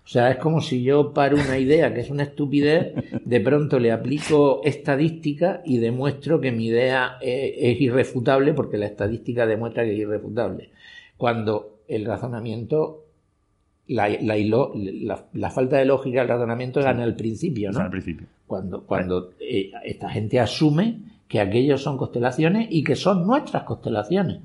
[0.04, 3.78] O sea, es como si yo paro una idea que es una estupidez, de pronto
[3.78, 9.84] le aplico estadística y demuestro que mi idea es, es irrefutable porque la estadística demuestra
[9.84, 10.70] que es irrefutable.
[11.16, 13.09] Cuando el razonamiento
[13.90, 17.80] la, falta de lógica del razonamiento en el principio, ¿no?
[17.80, 18.26] al principio.
[18.46, 20.98] Cuando, cuando eh, esta gente asume
[21.28, 24.40] que aquellos son constelaciones y que son nuestras constelaciones.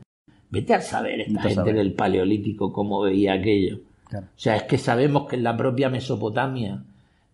[0.50, 3.80] Vete a saber esta gente del Paleolítico cómo veía aquello.
[4.14, 6.84] O sea, es que sabemos que en la propia Mesopotamia,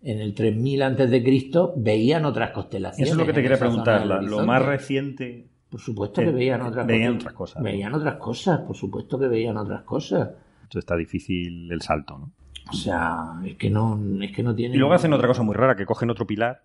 [0.02, 3.12] en el 3000 antes de Cristo, veían otras constelaciones.
[3.12, 4.06] Eso es lo que te quería preguntar.
[4.06, 5.46] lo más reciente.
[5.70, 7.62] Por supuesto que veían otras, veían otras cosas.
[7.62, 10.28] Veían otras cosas, por supuesto que veían otras cosas.
[10.72, 12.32] Entonces está difícil el salto, ¿no?
[12.70, 14.74] O sea, es que no, es que no tienen...
[14.74, 16.62] Y luego hacen otra cosa muy rara, que cogen otro pilar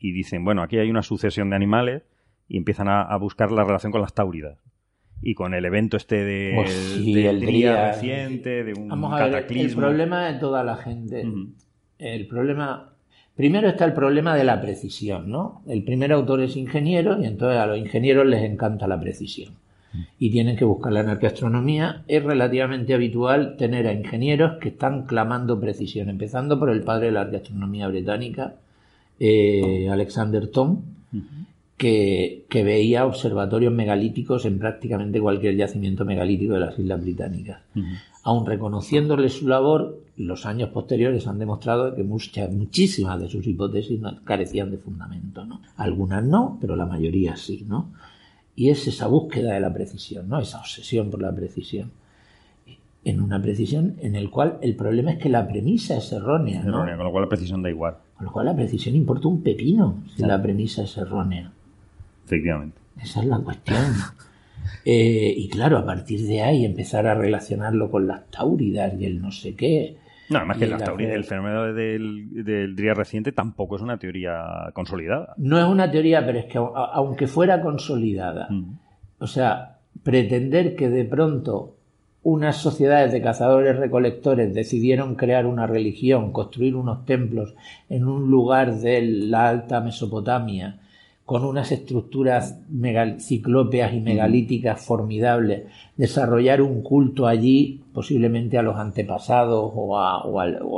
[0.00, 2.02] y dicen, bueno, aquí hay una sucesión de animales
[2.48, 4.58] y empiezan a, a buscar la relación con las táuridas
[5.22, 9.46] y con el evento este de, pues del día reciente, de un Vamos a Ver,
[9.48, 11.24] el problema de toda la gente.
[11.98, 12.94] El problema.
[13.36, 15.62] Primero está el problema de la precisión, ¿no?
[15.68, 19.54] El primer autor es ingeniero y entonces a los ingenieros les encanta la precisión.
[20.18, 22.04] Y tienen que buscar la arqueastronomía.
[22.08, 27.12] Es relativamente habitual tener a ingenieros que están clamando precisión, empezando por el padre de
[27.12, 28.54] la arqueastronomía británica,
[29.18, 30.82] eh, Alexander Thom,
[31.76, 37.60] que, veía observatorios megalíticos en prácticamente cualquier yacimiento megalítico de las Islas Británicas.
[38.22, 44.00] Aun reconociéndole su labor, los años posteriores han demostrado que muchas, muchísimas de sus hipótesis
[44.24, 45.44] carecían de fundamento.
[45.44, 45.60] ¿no?
[45.76, 47.64] Algunas no, pero la mayoría sí.
[47.68, 47.92] ¿no?
[48.56, 50.40] Y es esa búsqueda de la precisión, ¿no?
[50.40, 51.92] esa obsesión por la precisión.
[53.04, 56.64] En una precisión en el cual el problema es que la premisa es errónea.
[56.64, 56.78] ¿no?
[56.78, 57.98] con lo cual la precisión da igual.
[58.16, 61.52] Con lo cual la precisión importa un pepino si la premisa es errónea.
[62.24, 62.78] Efectivamente.
[63.00, 63.78] Esa es la cuestión.
[64.84, 69.20] Eh, y claro, a partir de ahí empezar a relacionarlo con las tauridas y el
[69.20, 69.96] no sé qué.
[70.28, 75.34] No, además que las el fenómeno del, día reciente tampoco es una teoría consolidada.
[75.36, 78.78] No es una teoría, pero es que aunque fuera consolidada, mm.
[79.20, 81.76] o sea, pretender que de pronto
[82.22, 87.54] unas sociedades de cazadores recolectores decidieron crear una religión, construir unos templos
[87.88, 90.80] en un lugar de la alta Mesopotamia,
[91.26, 92.60] con unas estructuras
[93.18, 95.64] ciclópeas y megalíticas formidables,
[95.96, 100.22] desarrollar un culto allí, posiblemente a los antepasados o a,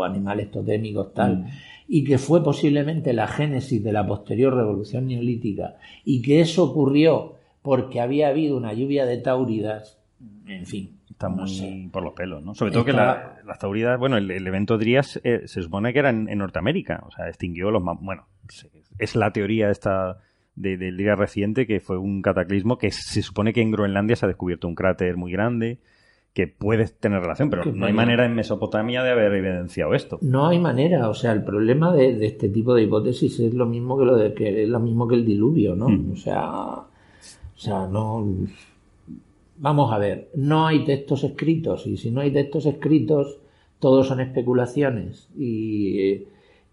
[0.07, 1.47] animales totémicos tal, mm.
[1.87, 7.35] y que fue posiblemente la génesis de la posterior revolución neolítica, y que eso ocurrió
[7.61, 10.01] porque había habido una lluvia de tauridas,
[10.47, 10.95] en fin.
[11.11, 12.55] Está muy por los pelos, ¿no?
[12.55, 16.29] Sobre todo que las tauridas, bueno, el, evento Drías eh, se supone que era en,
[16.29, 17.83] en, Norteamérica, o sea, extinguió los...
[17.83, 18.29] Bueno,
[18.99, 20.21] es la teoría esta
[20.61, 24.29] del día reciente, que fue un cataclismo que se supone que en Groenlandia se ha
[24.29, 25.79] descubierto un cráter muy grande
[26.35, 30.19] que puede tener relación, pero no hay manera en Mesopotamia de haber evidenciado esto.
[30.21, 33.99] No hay manera, o sea, el problema de, este tipo de hipótesis es lo mismo
[33.99, 35.89] que lo de que es lo mismo que el diluvio, ¿no?
[35.89, 36.13] Hmm.
[36.13, 38.25] O sea, o sea, no
[39.57, 43.39] vamos a ver, no hay textos escritos y si no hay textos escritos
[43.81, 46.25] todos son especulaciones y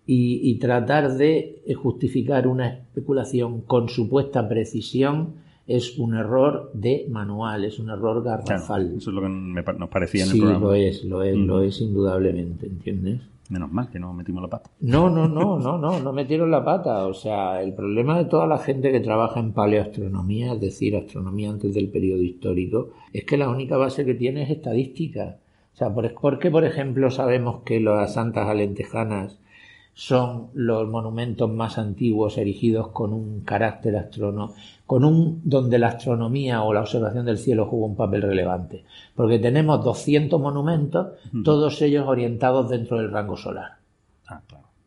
[0.07, 7.79] y, tratar de justificar una especulación con supuesta precisión es un error de manual, es
[7.79, 8.93] un error garrafal.
[8.97, 10.59] eso es lo que nos parecía en el programa.
[10.59, 13.21] Sí, lo es, lo es, lo es indudablemente, ¿entiendes?
[13.49, 14.71] Menos mal que no metimos la pata.
[14.81, 17.05] No, no, no, no, no, no metieron la pata.
[17.05, 21.51] O sea, el problema de toda la gente que trabaja en paleoastronomía, es decir, astronomía
[21.51, 25.37] antes del periodo histórico, es que la única base que tiene es estadística.
[25.73, 29.39] O sea, ¿por qué, por ejemplo, sabemos que las santas alentejanas
[29.95, 34.53] son los monumentos más antiguos erigidos con un carácter astronómico,
[34.85, 38.83] con un donde la astronomía o la observación del cielo jugó un papel relevante,
[39.15, 41.13] porque tenemos 200 monumentos,
[41.45, 43.77] todos ellos orientados dentro del rango solar.
[44.27, 44.41] Ah,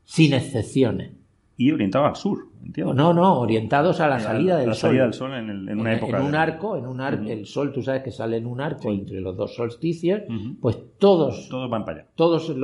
[0.05, 1.13] Sin excepciones.
[1.57, 2.93] Y orientados al sur, entiendo.
[2.93, 4.91] No, no, orientados a la, salida del la sol.
[4.91, 6.19] Salida del sol en, una época.
[6.19, 8.91] En un arco, en un arco, el sol, tú sabes que sale en un arco
[8.91, 10.21] entre los dos solsticios,
[10.61, 11.49] pues todos.
[11.49, 12.09] Todos van para allá.
[12.15, 12.55] Todos,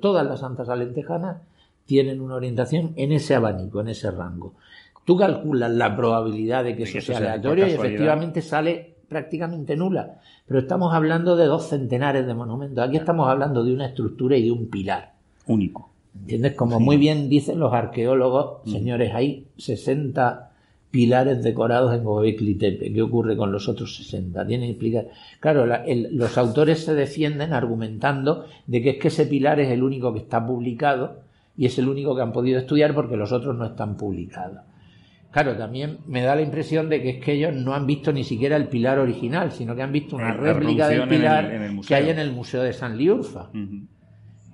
[0.00, 1.38] todas las santas alentejanas
[1.88, 4.52] tienen una orientación en ese abanico, en ese rango.
[5.06, 10.20] Tú calculas la probabilidad de que, eso sea aleatorio y efectivamente sale prácticamente nula.
[10.46, 12.86] Pero estamos hablando de dos centenares de monumentos.
[12.86, 15.14] Aquí estamos hablando de una estructura y de un pilar.
[15.46, 15.88] Único.
[16.14, 16.52] ¿Entiendes?
[16.56, 18.70] Como muy bien dicen los arqueólogos, mm.
[18.70, 20.50] señores, hay 60
[20.90, 22.92] pilares decorados en Gobekli Tepe.
[22.92, 24.46] ¿Qué ocurre con los otros 60?
[24.46, 25.06] Tienen que explicar.
[25.40, 30.12] Claro, los autores se defienden argumentando de que es que ese pilar es el único
[30.12, 31.27] que está publicado
[31.58, 34.60] y es el único que han podido estudiar porque los otros no están publicados.
[35.32, 38.22] Claro, también me da la impresión de que es que ellos no han visto ni
[38.22, 41.50] siquiera el pilar original, sino que han visto una réplica del pilar
[41.86, 43.50] que hay en el Museo de San Liurfa.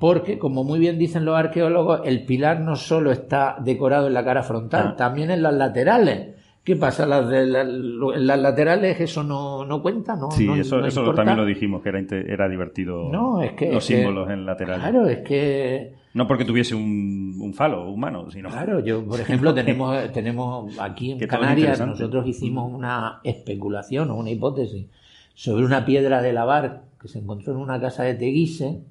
[0.00, 4.24] Porque, como muy bien dicen los arqueólogos, el pilar no solo está decorado en la
[4.24, 4.96] cara frontal, ah.
[4.96, 6.34] también en las laterales.
[6.64, 7.04] ¿Qué pasa?
[7.04, 10.16] ¿Las, de las laterales eso no, no cuenta?
[10.16, 10.30] ¿no?
[10.30, 14.30] Sí, eso, eso también lo dijimos, que era, era divertido no, es que, los símbolos
[14.30, 14.80] en laterales.
[14.80, 15.92] Claro, es que...
[16.14, 18.48] No porque tuviese un, un falo humano, sino...
[18.48, 24.30] Claro, yo, por ejemplo, tenemos, tenemos aquí en Canarias, nosotros hicimos una especulación o una
[24.30, 24.86] hipótesis
[25.34, 28.84] sobre una piedra de lavar que se encontró en una casa de Teguise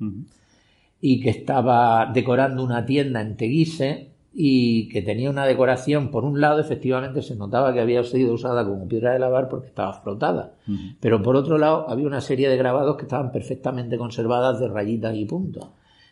[1.02, 6.42] y que estaba decorando una tienda en Teguise y que tenía una decoración, por un
[6.42, 10.54] lado efectivamente se notaba que había sido usada como piedra de lavar porque estaba flotada,
[11.00, 15.16] pero por otro lado había una serie de grabados que estaban perfectamente conservadas de rayitas
[15.16, 15.68] y puntos.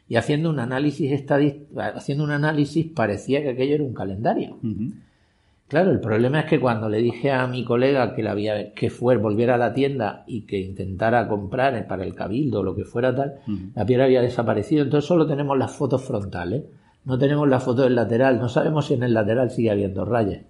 [0.08, 1.24] Y haciendo un análisis
[1.96, 4.58] haciendo un análisis parecía que aquello era un calendario.
[5.68, 8.90] Claro, el problema es que cuando le dije a mi colega que la había, que
[8.90, 12.84] fue, volviera a la tienda y que intentara comprar para el cabildo o lo que
[12.84, 13.36] fuera tal,
[13.74, 14.84] la piedra había desaparecido.
[14.84, 16.64] Entonces solo tenemos las fotos frontales.
[17.04, 20.44] No tenemos la foto del lateral, no sabemos si en el lateral sigue habiendo rayas.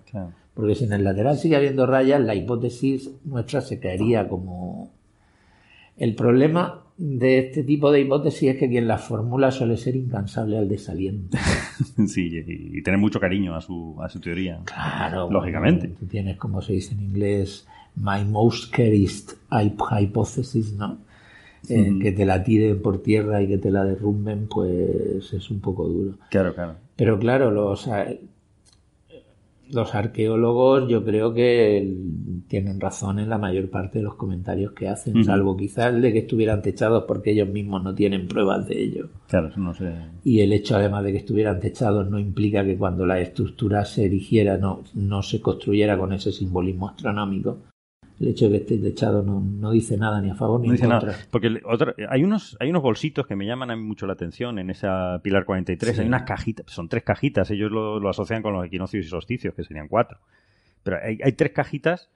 [0.53, 4.91] Porque si en el lateral sigue habiendo rayas, la hipótesis nuestra se caería como...
[5.97, 10.57] El problema de este tipo de hipótesis es que quien las formula suele ser incansable
[10.57, 11.37] al desaliento.
[12.07, 14.61] sí, y, tener mucho cariño a su, a su teoría.
[14.65, 15.29] Claro.
[15.31, 15.87] Lógicamente.
[15.87, 20.97] tú tienes, como se dice en inglés, my most cherished hypothesis, ¿no?
[21.69, 25.59] Eh, que te la tiren por tierra y que te la derrumben, pues es un
[25.59, 26.17] poco duro.
[26.29, 26.75] Claro, claro.
[26.95, 27.87] Pero claro, los,
[29.71, 31.95] los arqueólogos yo creo que
[32.47, 36.11] tienen razón en la mayor parte de los comentarios que hacen, salvo quizás el de
[36.11, 39.09] que estuvieran techados porque ellos mismos no tienen pruebas de ello.
[39.27, 39.93] Claro, eso no sé.
[40.23, 44.05] Y el hecho además de que estuvieran techados no implica que cuando la estructura se
[44.05, 47.59] erigiera no, no se construyera con ese simbolismo astronómico
[48.21, 50.99] el hecho de que esté techado no, dice nada ni a favor ni en contra.
[50.99, 51.15] Nada.
[51.31, 51.61] Porque
[52.09, 55.19] hay unos hay unos bolsitos que me llaman a mí mucho la atención en esa
[55.23, 55.99] Pilar 43.
[55.99, 59.63] Hay unas cajitas, son tres cajitas, ellos lo, asocian con los equinoccios y solsticios, que
[59.63, 60.19] serían cuatro.
[60.83, 62.09] Pero hay, tres cajitas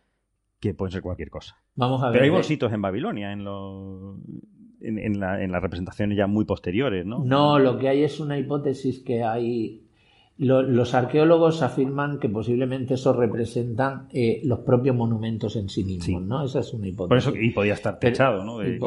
[0.60, 1.58] que pueden ser cualquier cosa.
[1.76, 2.14] Vamos a ver.
[2.14, 4.18] Pero hay bolsitos en Babilonia, en los...
[4.82, 7.24] En, en, en las representaciones ya muy posteriores, ¿no?
[7.26, 9.85] No, lo que hay es una hipótesis que hay
[10.38, 16.44] los arqueólogos afirman que posiblemente eso representan eh, los propios monumentos en sí mismos, ¿no?
[16.44, 17.30] Esa es una hipótesis.
[17.30, 18.62] Por eso, y podía estar techado, ¿no?
[18.62, 18.78] y,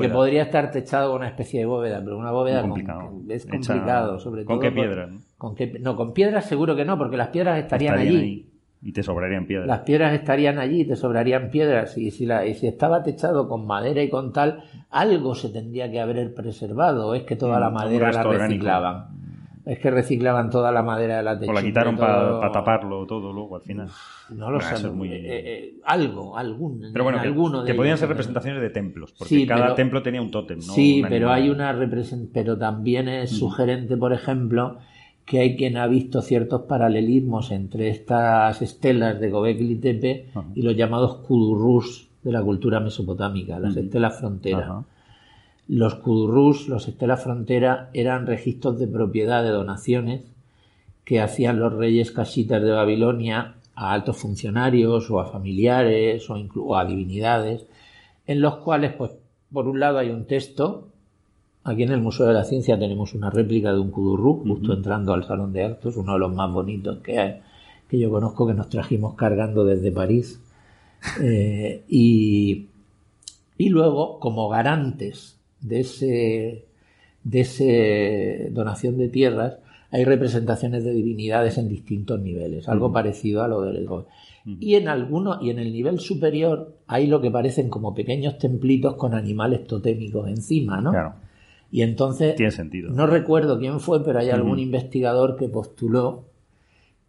[0.00, 2.64] que podría estar techado con una especie de bóveda, pero una bóveda
[3.28, 4.54] es complicado, sobre todo.
[4.54, 5.10] ¿Con qué piedras?
[5.10, 5.20] ¿no?
[5.38, 8.50] Con no, con piedras seguro que no, porque las piedras estarían, allí.
[8.82, 9.68] Y te sobrarían piedras.
[9.68, 11.96] Las piedras estarían allí y te sobrarían piedras.
[11.98, 15.90] Y si, la, y si estaba techado con madera y con tal, algo se tendría
[15.90, 17.14] que haber preservado.
[17.14, 19.25] Es que toda la madera la reciclaban.
[19.66, 21.60] Es que reciclaban toda la madera de la techumbre.
[21.60, 23.88] O la quitaron para taparlo todo luego al final.
[24.30, 24.88] No lo sé.
[24.90, 25.08] Muy...
[25.08, 26.90] Eh, eh, algo, algún.
[26.92, 30.30] Pero bueno, que, alguno que podían ser representaciones de templos, porque cada templo tenía un
[30.30, 30.72] tótem, ¿no?
[30.72, 32.30] Sí, pero hay una representación.
[32.32, 34.78] Pero también es sugerente, por ejemplo,
[35.24, 40.76] que hay quien ha visto ciertos paralelismos entre estas estelas de Gobekli Tepe y los
[40.76, 44.84] llamados kudurrus de la cultura mesopotámica, las estelas frontera.
[45.68, 50.22] Los kudurrus, los Estela Frontera, eran registros de propiedad de donaciones
[51.04, 56.76] que hacían los reyes casitas de Babilonia a altos funcionarios o a familiares o, incluso
[56.76, 57.66] a divinidades,
[58.26, 59.12] en los cuales, pues,
[59.52, 60.88] por un lado hay un texto.
[61.64, 65.14] Aquí en el Museo de la Ciencia tenemos una réplica de un kudurru, justo entrando
[65.14, 67.40] al salón de actos, uno de los más bonitos que hay,
[67.88, 70.40] que yo conozco, que nos trajimos cargando desde París.
[71.22, 72.66] Eh, y,
[73.58, 75.35] y luego, como garantes
[75.66, 76.64] de ese,
[77.24, 79.58] de ese donación de tierras
[79.90, 83.88] hay representaciones de divinidades en distintos niveles, algo parecido a lo del
[84.60, 88.96] Y en alguno, y en el nivel superior hay lo que parecen como pequeños templitos
[88.96, 90.90] con animales totémicos encima, ¿no?
[90.90, 91.14] Claro.
[91.70, 92.90] Y entonces tiene sentido.
[92.90, 96.26] No recuerdo quién fue, pero hay algún investigador que postuló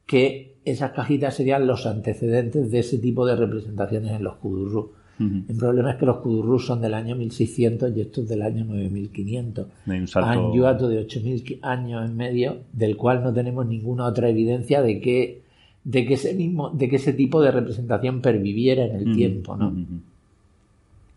[0.05, 4.93] que esas cajitas serían los antecedentes de ese tipo de representaciones en los kudurru.
[5.19, 9.67] El problema es que los Kudurrus son del año 1600 y estos del año 9500.
[9.87, 10.29] Hay un salto...
[10.29, 15.41] Han de 8000 años en medio, del cual no tenemos ninguna otra evidencia de que,
[15.83, 19.57] de que, ese, mismo, de que ese tipo de representación perviviera en el tiempo.
[19.57, 19.73] ¿no?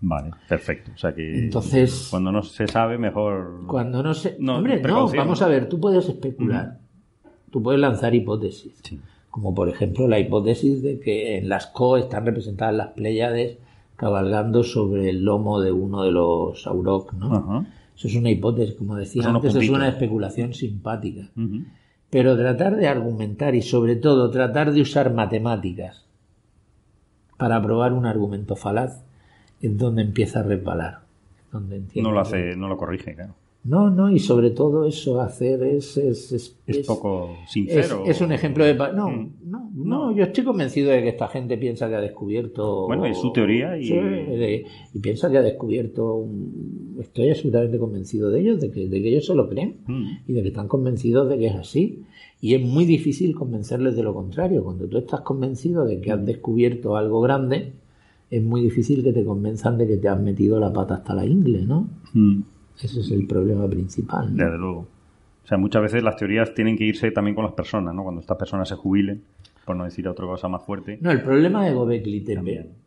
[0.00, 0.92] Vale, perfecto.
[0.94, 3.66] O sea que Entonces, cuando no se sabe, mejor.
[3.66, 4.36] Cuando no se.
[4.48, 6.78] hombre, no, vamos a ver, tú puedes especular.
[7.50, 8.72] Tú puedes lanzar hipótesis.
[9.28, 13.58] Como por ejemplo la hipótesis de que en las CO están representadas las Pléyades
[14.00, 17.66] cabalgando sobre el lomo de uno de los Aurok, ¿no?
[17.94, 21.28] Eso es una hipótesis, como decía antes, es una especulación simpática.
[22.08, 26.06] Pero tratar de argumentar y sobre todo tratar de usar matemáticas
[27.36, 29.04] para probar un argumento falaz
[29.60, 31.00] es donde empieza a resbalar.
[31.52, 33.34] Donde no lo hace, no lo corrige, claro.
[33.62, 35.96] No, no, y sobre todo eso, hacer es...
[35.98, 38.04] Es, es, poco sincero.
[38.06, 38.74] Es, un ejemplo de...
[38.74, 39.32] No, mm.
[39.44, 42.86] no, no, yo estoy convencido de que esta gente piensa que ha descubierto...
[42.86, 44.64] Bueno, es su teoría y...
[44.94, 46.26] y piensa que ha descubierto...
[47.00, 50.08] Estoy absolutamente convencido de ellos, de que, de que ellos se lo creen mm.
[50.28, 52.02] y de que están convencidos de que es así.
[52.40, 54.64] Y es muy difícil convencerles de lo contrario.
[54.64, 57.74] Cuando tú estás convencido de que has descubierto algo grande,
[58.30, 61.26] es muy difícil que te convenzan de que te has metido la pata hasta la
[61.26, 61.90] ingle, ¿no?
[62.14, 62.40] Mm.
[62.76, 64.36] Ese es el problema principal.
[64.36, 64.86] Desde luego.
[65.44, 68.02] O sea, muchas veces las teorías tienen que irse también con las personas, ¿no?
[68.02, 69.22] Cuando estas personas se jubilen,
[69.64, 70.98] por no decir otra cosa más fuerte.
[71.00, 72.80] No, el problema de Gobekli también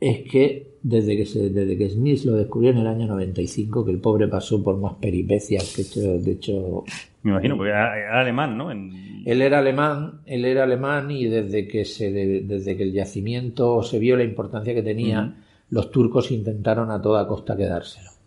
[0.00, 3.90] es que desde que, se, desde que Smith lo descubrió en el año 95, que
[3.90, 6.84] el pobre pasó por más peripecias que hecho, de hecho...
[7.22, 8.70] Me imagino, porque era, alemán, ¿no?
[8.70, 13.98] Él era alemán, él era alemán y desde que, se, desde que el yacimiento se
[13.98, 15.36] vio la importancia que tenía,
[15.70, 18.17] los turcos intentaron a toda costa quedárselo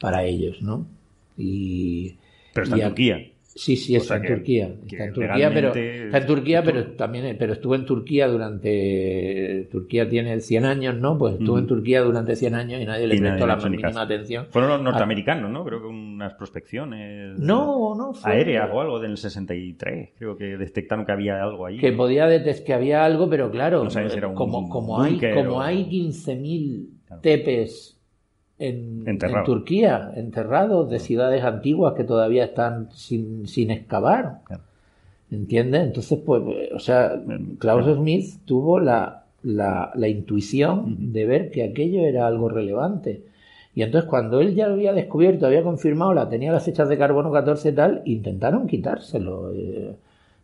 [0.00, 0.86] para ellos, ¿no?
[1.36, 2.16] Y,
[2.54, 3.30] Pero está en Turquía.
[3.54, 4.70] Sí, sí, está en Turquía.
[4.86, 10.08] Está en Turquía, pero, está en Turquía, pero también, pero estuvo en Turquía durante, Turquía
[10.08, 11.18] tiene 100 años, ¿no?
[11.18, 14.46] Pues estuvo en Turquía durante 100 años y nadie le prestó la mínima atención.
[14.50, 15.64] Fueron los norteamericanos, ¿no?
[15.64, 17.38] Creo que unas prospecciones.
[17.38, 18.12] No, no.
[18.22, 20.10] Aéreas o algo del 63.
[20.16, 21.78] Creo que detectaron que había algo ahí.
[21.78, 23.86] Que podía detectar que había algo, pero claro,
[24.34, 27.99] como, como, hay, como hay 15.000 tepes
[28.60, 34.40] en, Turquía, enterrados de ciudades antiguas que todavía están sin, sin excavar.
[35.30, 35.84] ¿Entiendes?
[35.84, 36.42] Entonces, pues,
[36.74, 37.20] o sea,
[37.58, 43.22] Klaus Smith tuvo la, la, la intuición de ver que aquello era algo relevante.
[43.74, 46.98] Y entonces cuando él ya lo había descubierto, había confirmado, la tenía las fechas de
[46.98, 49.52] carbono 14 y tal, intentaron quitárselo.
[49.54, 49.94] Eh,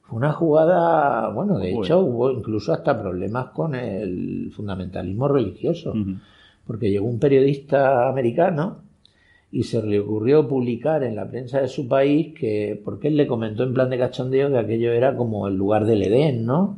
[0.03, 5.93] fue una jugada, bueno, de hecho hubo incluso hasta problemas con el fundamentalismo religioso
[6.67, 8.87] porque llegó un periodista americano
[9.53, 13.27] y se le ocurrió publicar en la prensa de su país que, porque él le
[13.27, 16.77] comentó en plan de cachondeo que aquello era como el lugar del Edén, ¿no?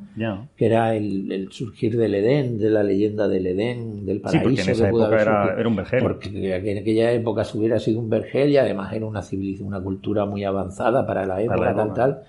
[0.56, 4.40] Que era el, surgir del Edén, de la leyenda del Edén, del paraíso.
[4.40, 6.02] Sí, porque en esa época era, un vergel.
[6.02, 9.80] Porque en aquella época se hubiera sido un vergel y además era una civilización, una
[9.80, 12.22] cultura muy avanzada para la época, tal, tal.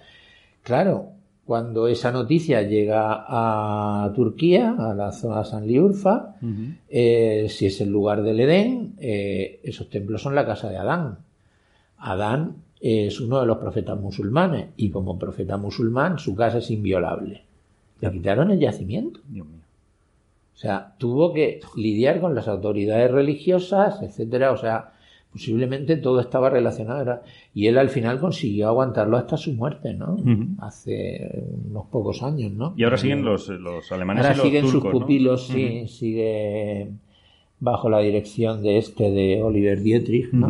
[0.63, 1.18] Claro,
[1.49, 6.35] cuando esa noticia llega a Turquía, a la zona de Sanliurfa,
[6.87, 11.17] eh, si es el lugar del Edén, eh, esos templos son la casa de Adán.
[11.97, 17.41] Adán es uno de los profetas musulmanes y como profeta musulmán su casa es inviolable.
[17.99, 19.19] Le quitaron el yacimiento.
[19.27, 19.63] Dios mío.
[20.53, 24.51] O sea, tuvo que lidiar con las autoridades religiosas, etcétera.
[24.51, 24.91] O sea,
[25.31, 27.21] posiblemente todo estaba relacionado.
[27.53, 30.17] Y él al final consiguió aguantarlo hasta su muerte, ¿no?
[30.59, 32.73] Hace unos pocos años, ¿no?
[32.75, 36.89] Y ahora siguen los, los alemanes ahora y los siguen sus pupilos, sí, sigue
[37.59, 40.49] bajo la dirección de este, de Oliver Dietrich, ¿no?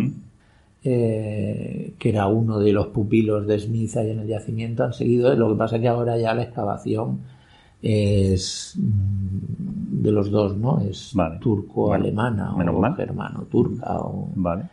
[0.82, 5.36] Eh, que era uno de los pupilos de Smith ahí en el yacimiento, han seguido.
[5.36, 7.19] Lo que pasa es que ahora ya la excavación
[7.82, 10.79] es mm, de los dos, ¿no?
[10.81, 13.97] Es turco-alemana o germano-turca.
[13.99, 14.29] O...
[14.35, 14.63] Vale.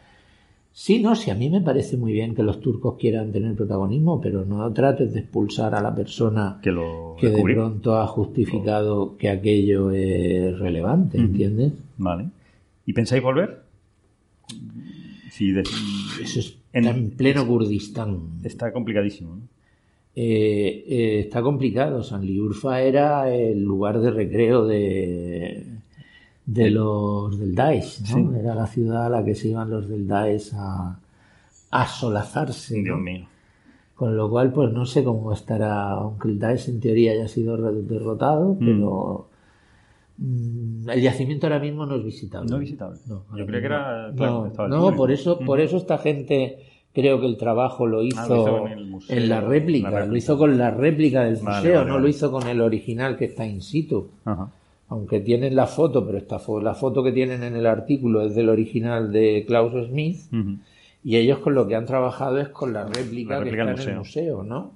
[0.73, 4.21] Sí, no, sí, a mí me parece muy bien que los turcos quieran tener protagonismo,
[4.21, 9.17] pero no trates de expulsar a la persona que, lo que de pronto ha justificado
[9.17, 11.73] que aquello es relevante, ¿entiendes?
[11.97, 12.29] Vale.
[12.85, 13.63] ¿Y pensáis volver?
[15.31, 18.39] Sí, Eso es en, pleno Kurdistán.
[18.45, 19.37] Está complicadísimo.
[19.37, 19.56] ¿no?
[20.19, 22.03] Eh, eh, está complicado.
[22.03, 25.63] San Liurfa era el lugar de recreo de,
[26.47, 28.03] de los del Daesh,
[28.35, 30.99] Era la ciudad a la que se iban los del Daesh a,
[31.71, 32.81] a solazarse.
[32.81, 33.27] Dios mío.
[33.95, 37.59] Con lo cual, pues no sé cómo estará, aunque el Daesh en teoría haya sido
[37.59, 38.59] derrotado, mm.
[38.59, 39.29] pero
[40.17, 42.49] mm, el yacimiento ahora mismo no es visitable.
[42.49, 42.99] No es visitable.
[43.07, 44.13] Yo creo que era.
[44.13, 49.29] no, por eso, por eso esta gente creo que el trabajo lo ah, hizo, en,
[49.29, 53.19] la, réplica, lo hizo con la réplica del museo, no lo hizo con el original
[53.19, 54.09] que está in situ.
[54.89, 58.49] Aunque tienen la foto, pero esta la foto que tienen en el artículo es del
[58.49, 60.21] original de Klaus Smith,
[61.05, 63.99] y ellos con lo que han trabajado es con la réplica, que está en el
[63.99, 64.73] museo, ¿no?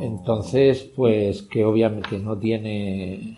[0.00, 3.36] Entonces, pues que obviamente no tiene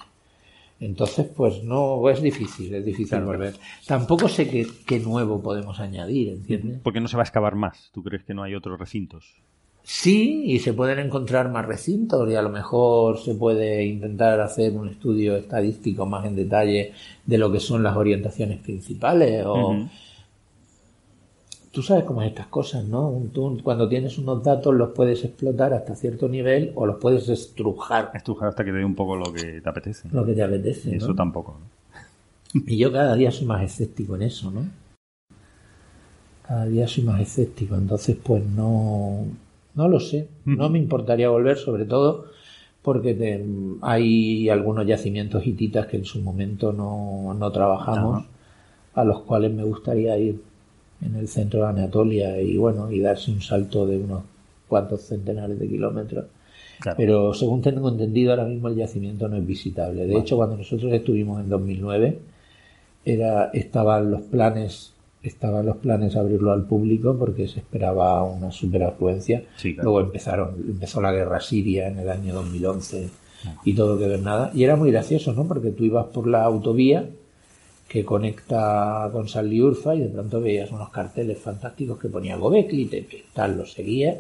[0.80, 3.54] entonces, pues no, es difícil, es difícil volver.
[3.86, 6.80] Tampoco sé qué, nuevo podemos añadir, ¿entiendes?
[6.82, 7.90] Porque no se va a excavar más.
[7.92, 9.42] ¿Tú crees que no hay otros recintos?
[9.82, 14.74] Sí, y se pueden encontrar más recintos y a lo mejor se puede intentar hacer
[14.74, 16.92] un estudio estadístico más en detalle
[17.24, 19.88] de lo que son las orientaciones principales o
[21.72, 23.22] tú sabes cómo es estas cosas, ¿no?
[23.32, 28.10] Tú, cuando tienes unos datos los puedes explotar hasta cierto nivel o los puedes estrujar.
[28.14, 30.08] Estrujar hasta que te dé un poco lo que te apetece.
[30.12, 30.96] Lo que te apetece.
[30.96, 31.58] Eso tampoco.
[32.54, 34.64] Y yo cada día soy más escéptico en eso, ¿no?
[36.46, 39.26] Cada día soy más escéptico, entonces pues no,
[39.74, 40.28] no lo sé.
[40.46, 42.26] No me importaría volver, sobre todo
[42.80, 43.44] porque
[43.82, 48.24] hay algunos yacimientos hititas que en su momento no, no trabajamos,
[48.94, 50.47] a los cuales me gustaría ir
[51.00, 54.22] en el centro de Anatolia y bueno, y darse un salto de unos
[54.66, 56.26] cuantos centenares de kilómetros.
[56.96, 60.06] Pero según tengo entendido, ahora mismo el yacimiento no es visitable.
[60.06, 62.18] De hecho, cuando nosotros estuvimos en 2009,
[63.04, 64.92] era, estaban los planes
[65.22, 69.42] estaban los planes abrirlo al público porque se esperaba una superafluencia.
[69.82, 73.08] Luego empezaron, empezó la guerra siria en el año 2011
[73.64, 74.50] y todo que ver nada.
[74.54, 75.46] Y era muy gracioso, ¿no?
[75.46, 77.08] Porque tú ibas por la autovía
[77.88, 83.24] que conecta con Urfa y de pronto veías unos carteles fantásticos que ponía Gobekli, te,
[83.32, 84.18] tal, lo seguías,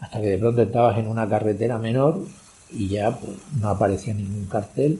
[0.00, 2.18] hasta que de pronto estabas en una carretera menor
[2.72, 4.98] y ya pues, no aparecía ningún cartel,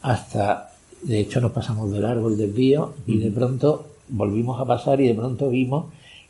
[0.00, 0.72] hasta,
[1.02, 5.08] de hecho nos pasamos de largo el desvío y de pronto volvimos a pasar y
[5.08, 5.86] de pronto vimos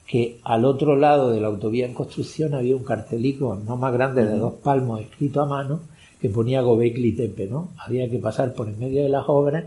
[0.06, 4.24] que al otro lado de la autovía en construcción había un cartelico no más grande
[4.24, 5.80] de dos palmos escrito a mano
[6.20, 7.70] que ponía Gobekli Tepe, ¿no?
[7.76, 9.64] Había que pasar por en medio de las obras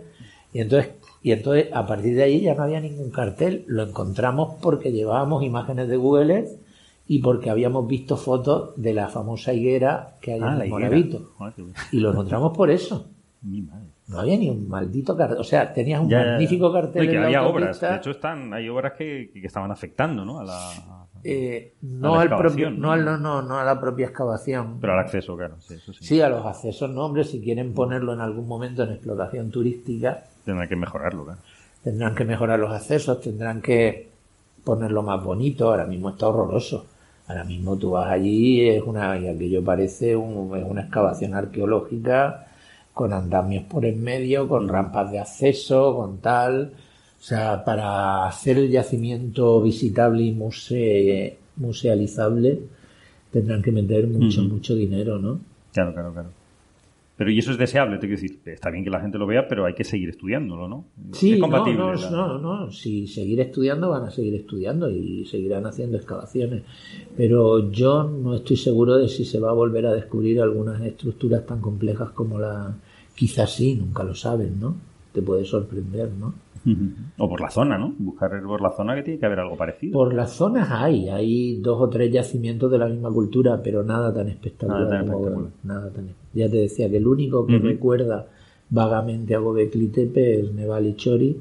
[0.53, 4.55] y entonces y entonces a partir de ahí ya no había ningún cartel, lo encontramos
[4.61, 6.59] porque llevábamos imágenes de Google Earth
[7.07, 11.31] y porque habíamos visto fotos de la famosa higuera que hay ah, en Moravito.
[11.91, 13.07] Y lo encontramos por eso.
[13.41, 15.39] No había ni un maldito cartel.
[15.39, 17.09] O sea, tenías un magnífico cartel.
[17.09, 17.81] que había obras.
[17.81, 20.39] De hecho, están, hay obras que, que estaban afectando ¿no?
[20.39, 21.07] a la.
[21.23, 24.77] Eh, no, al propio, no, no, no, no, a la propia excavación.
[24.79, 25.55] Pero al acceso, claro.
[25.59, 26.03] Sí, eso sí.
[26.03, 30.23] sí, a los accesos, no, hombre, si quieren ponerlo en algún momento en explotación turística,
[30.45, 31.35] Tendrán que mejorarlo,
[31.83, 34.09] Tendrán que mejorar los accesos, tendrán que
[34.63, 35.69] ponerlo más bonito.
[35.69, 36.85] Ahora mismo está horroroso.
[37.27, 42.47] Ahora mismo tú vas allí, es una, y aquello parece un, es una excavación arqueológica
[42.93, 46.73] con andamios por en medio, con rampas de acceso, con tal.
[47.19, 50.31] O sea, para hacer el yacimiento visitable y
[51.55, 52.59] musealizable
[53.31, 55.39] tendrán que meter mucho, mucho dinero, ¿no?
[55.71, 56.38] Claro, claro, claro.
[57.19, 59.45] Pero y eso es deseable, te quiero decir, está bien que la gente lo vea,
[59.45, 60.85] pero hay que seguir estudiándolo, ¿no?
[61.11, 65.25] Sí, es compatible, no, no, no, no, si seguir estudiando van a seguir estudiando y
[65.25, 66.63] seguirán haciendo excavaciones,
[67.17, 71.45] pero yo no estoy seguro de si se va a volver a descubrir algunas estructuras
[71.45, 72.73] tan complejas como la,
[73.15, 74.77] quizás sí, nunca lo saben, ¿no?
[75.11, 76.33] Te puede sorprender, ¿no?
[77.17, 77.93] O por la zona, ¿no?
[77.97, 79.93] Buscar por la zona que tiene que haber algo parecido.
[79.93, 84.13] Por las zonas hay, hay dos o tres yacimientos de la misma cultura, pero nada
[84.13, 85.05] tan espectacular.
[85.63, 88.27] Nada tan, ya te decía que el único que recuerda
[88.69, 91.37] vagamente a Gobekli Tepe es Nevali Chori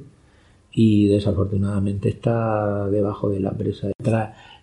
[0.72, 3.88] y desafortunadamente está debajo de la presa.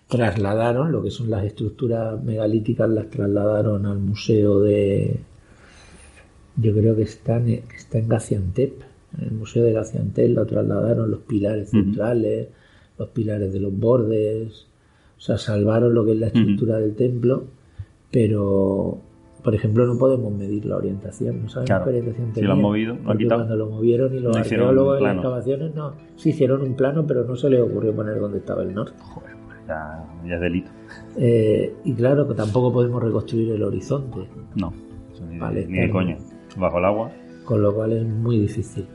[0.08, 5.20] trasladaron lo que son las estructuras megalíticas, las trasladaron al museo de.
[6.56, 8.85] Yo creo que está en, está en Gaziantep
[9.18, 12.48] en el Museo de Gaziantel lo trasladaron los pilares centrales,
[12.98, 14.66] los pilares de los bordes,
[15.16, 17.44] o sea, salvaron lo que es la estructura del templo,
[18.10, 18.98] pero,
[19.42, 22.34] por ejemplo, no podemos medir la orientación, no sabemos qué orientación tenía.
[22.34, 23.40] Si lo han movido, lo han quitado.
[23.40, 27.24] Cuando lo movieron y los arqueólogos en las excavaciones no, sí hicieron un plano, pero
[27.24, 28.96] no se les ocurrió poner dónde estaba el norte.
[29.00, 29.36] Joder,
[29.66, 30.70] ya, ya es delito.
[31.16, 34.28] Eh, y claro, que tampoco podemos reconstruir el horizonte.
[34.54, 34.72] No,
[35.28, 36.16] ni, vale, ni de coño.
[36.58, 37.10] Bajo el agua
[37.46, 38.86] con lo cual es muy difícil.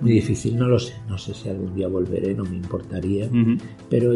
[0.00, 3.28] Muy difícil, no lo sé, no sé si algún día volveré, no me importaría,
[3.88, 4.12] pero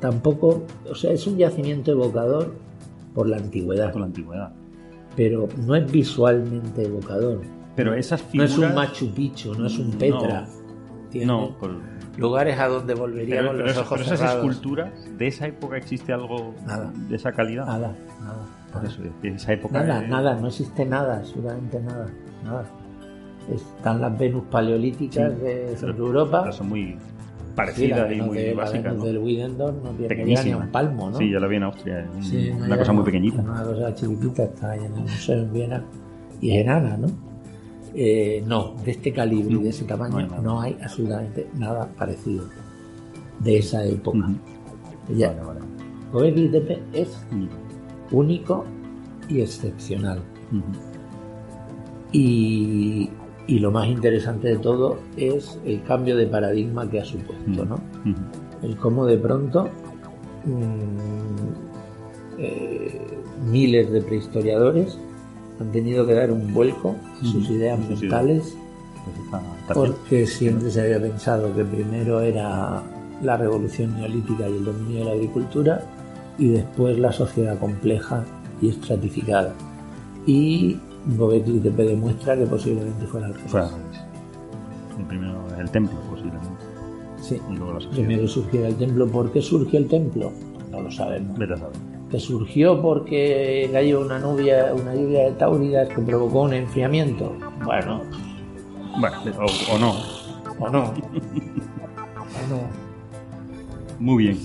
[0.00, 2.54] tampoco, o sea, es un yacimiento evocador
[3.14, 3.92] por la antigüedad.
[3.92, 4.52] Por la antigüedad.
[5.14, 7.40] Pero no es visualmente evocador.
[7.74, 8.58] Pero esas figuras...
[8.58, 10.46] No es un Machu Picchu, no es un Petra.
[11.24, 11.56] No,
[12.18, 16.54] lugares a donde volvería con los ojos pero esas esculturas, ¿de esa época existe algo
[17.08, 17.66] de esa calidad?
[17.66, 18.46] Nada, nada.
[19.70, 22.08] Nada, nada, no existe nada, absolutamente nada,
[22.44, 22.64] nada.
[23.52, 26.50] Están las Venus paleolíticas de Europa.
[26.52, 26.96] son muy
[27.54, 28.94] parecidas y muy básicas.
[28.94, 29.04] ¿no?
[29.04, 31.18] del Widendorf no tiene ni un palmo, ¿no?
[31.18, 32.08] Sí, ya lo vi en Austria.
[32.56, 33.40] una cosa muy pequeñita.
[33.42, 35.84] Una cosa chiquitita, está ahí en el museo en Viena
[36.40, 37.08] y es enana, ¿no?
[37.94, 42.44] Eh, no, de este calibre y de ese tamaño no hay, absolutamente nada parecido
[43.40, 44.28] de esa época.
[45.16, 45.34] Ya.
[46.12, 47.18] Vale, Tepe es
[48.10, 48.64] único
[49.28, 50.20] y excepcional.
[52.12, 53.10] y,
[53.46, 57.80] y, lo más interesante de todo es el cambio de paradigma que ha supuesto, ¿no?
[58.62, 59.68] El cómo de pronto
[60.44, 61.66] mm,
[62.38, 63.00] eh,
[63.50, 64.98] miles de prehistoriadores
[65.60, 68.56] han tenido que dar un vuelco en sus ideas mentales
[69.30, 69.42] pues
[69.74, 72.82] porque siempre se había pensado que primero era
[73.22, 75.82] la revolución neolítica y el dominio de la agricultura
[76.38, 78.24] y después la sociedad compleja
[78.60, 79.54] y estratificada.
[80.26, 80.78] Y
[81.16, 83.72] Gobekli Tepe demuestra que posiblemente fuera al revés.
[84.98, 86.50] El primero el templo, posiblemente.
[87.20, 87.40] Sí.
[87.92, 89.06] Primero surgió el templo.
[89.06, 90.32] ¿Por qué surgió el templo?
[90.70, 91.38] No lo sabemos.
[91.38, 91.76] Vete a saber.
[92.10, 97.34] Que surgió porque cayó una lluvia, una lluvia de tauridas que provocó un enfriamiento.
[97.64, 98.02] Bueno.
[98.98, 99.16] Bueno,
[99.72, 99.94] o, no.
[100.60, 100.84] O no.
[100.90, 102.60] o no.
[103.98, 104.38] Muy bien.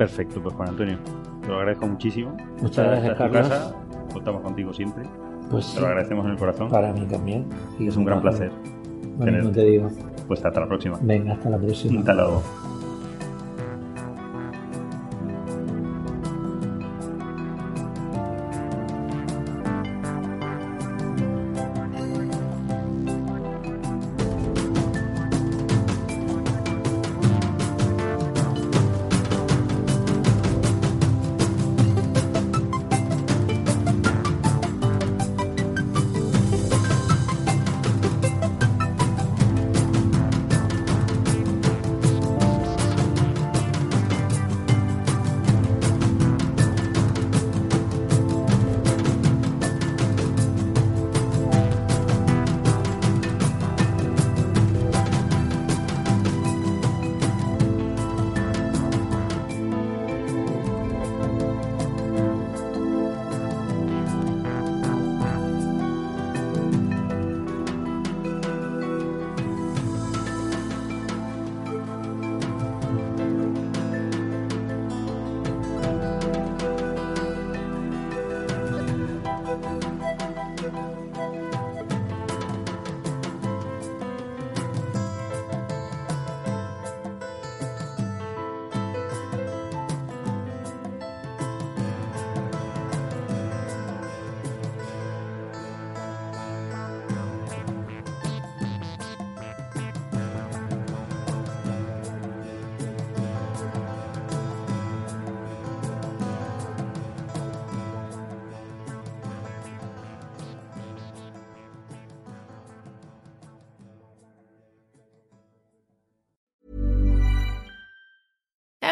[0.00, 0.96] Perfecto, pues Juan Antonio.
[1.42, 2.34] Te lo agradezco muchísimo.
[2.62, 3.48] Muchas gracias, Carlos.
[3.48, 3.74] Casa,
[4.10, 5.04] contamos contigo siempre.
[5.50, 6.70] Pues te lo agradecemos en el corazón.
[6.70, 7.44] Para mí también.
[7.78, 8.50] es un gran placer.
[9.18, 9.90] Bueno, no te digo.
[10.26, 10.98] Pues hasta la próxima.
[11.02, 12.00] Venga, hasta la próxima.
[12.00, 12.42] Hasta luego.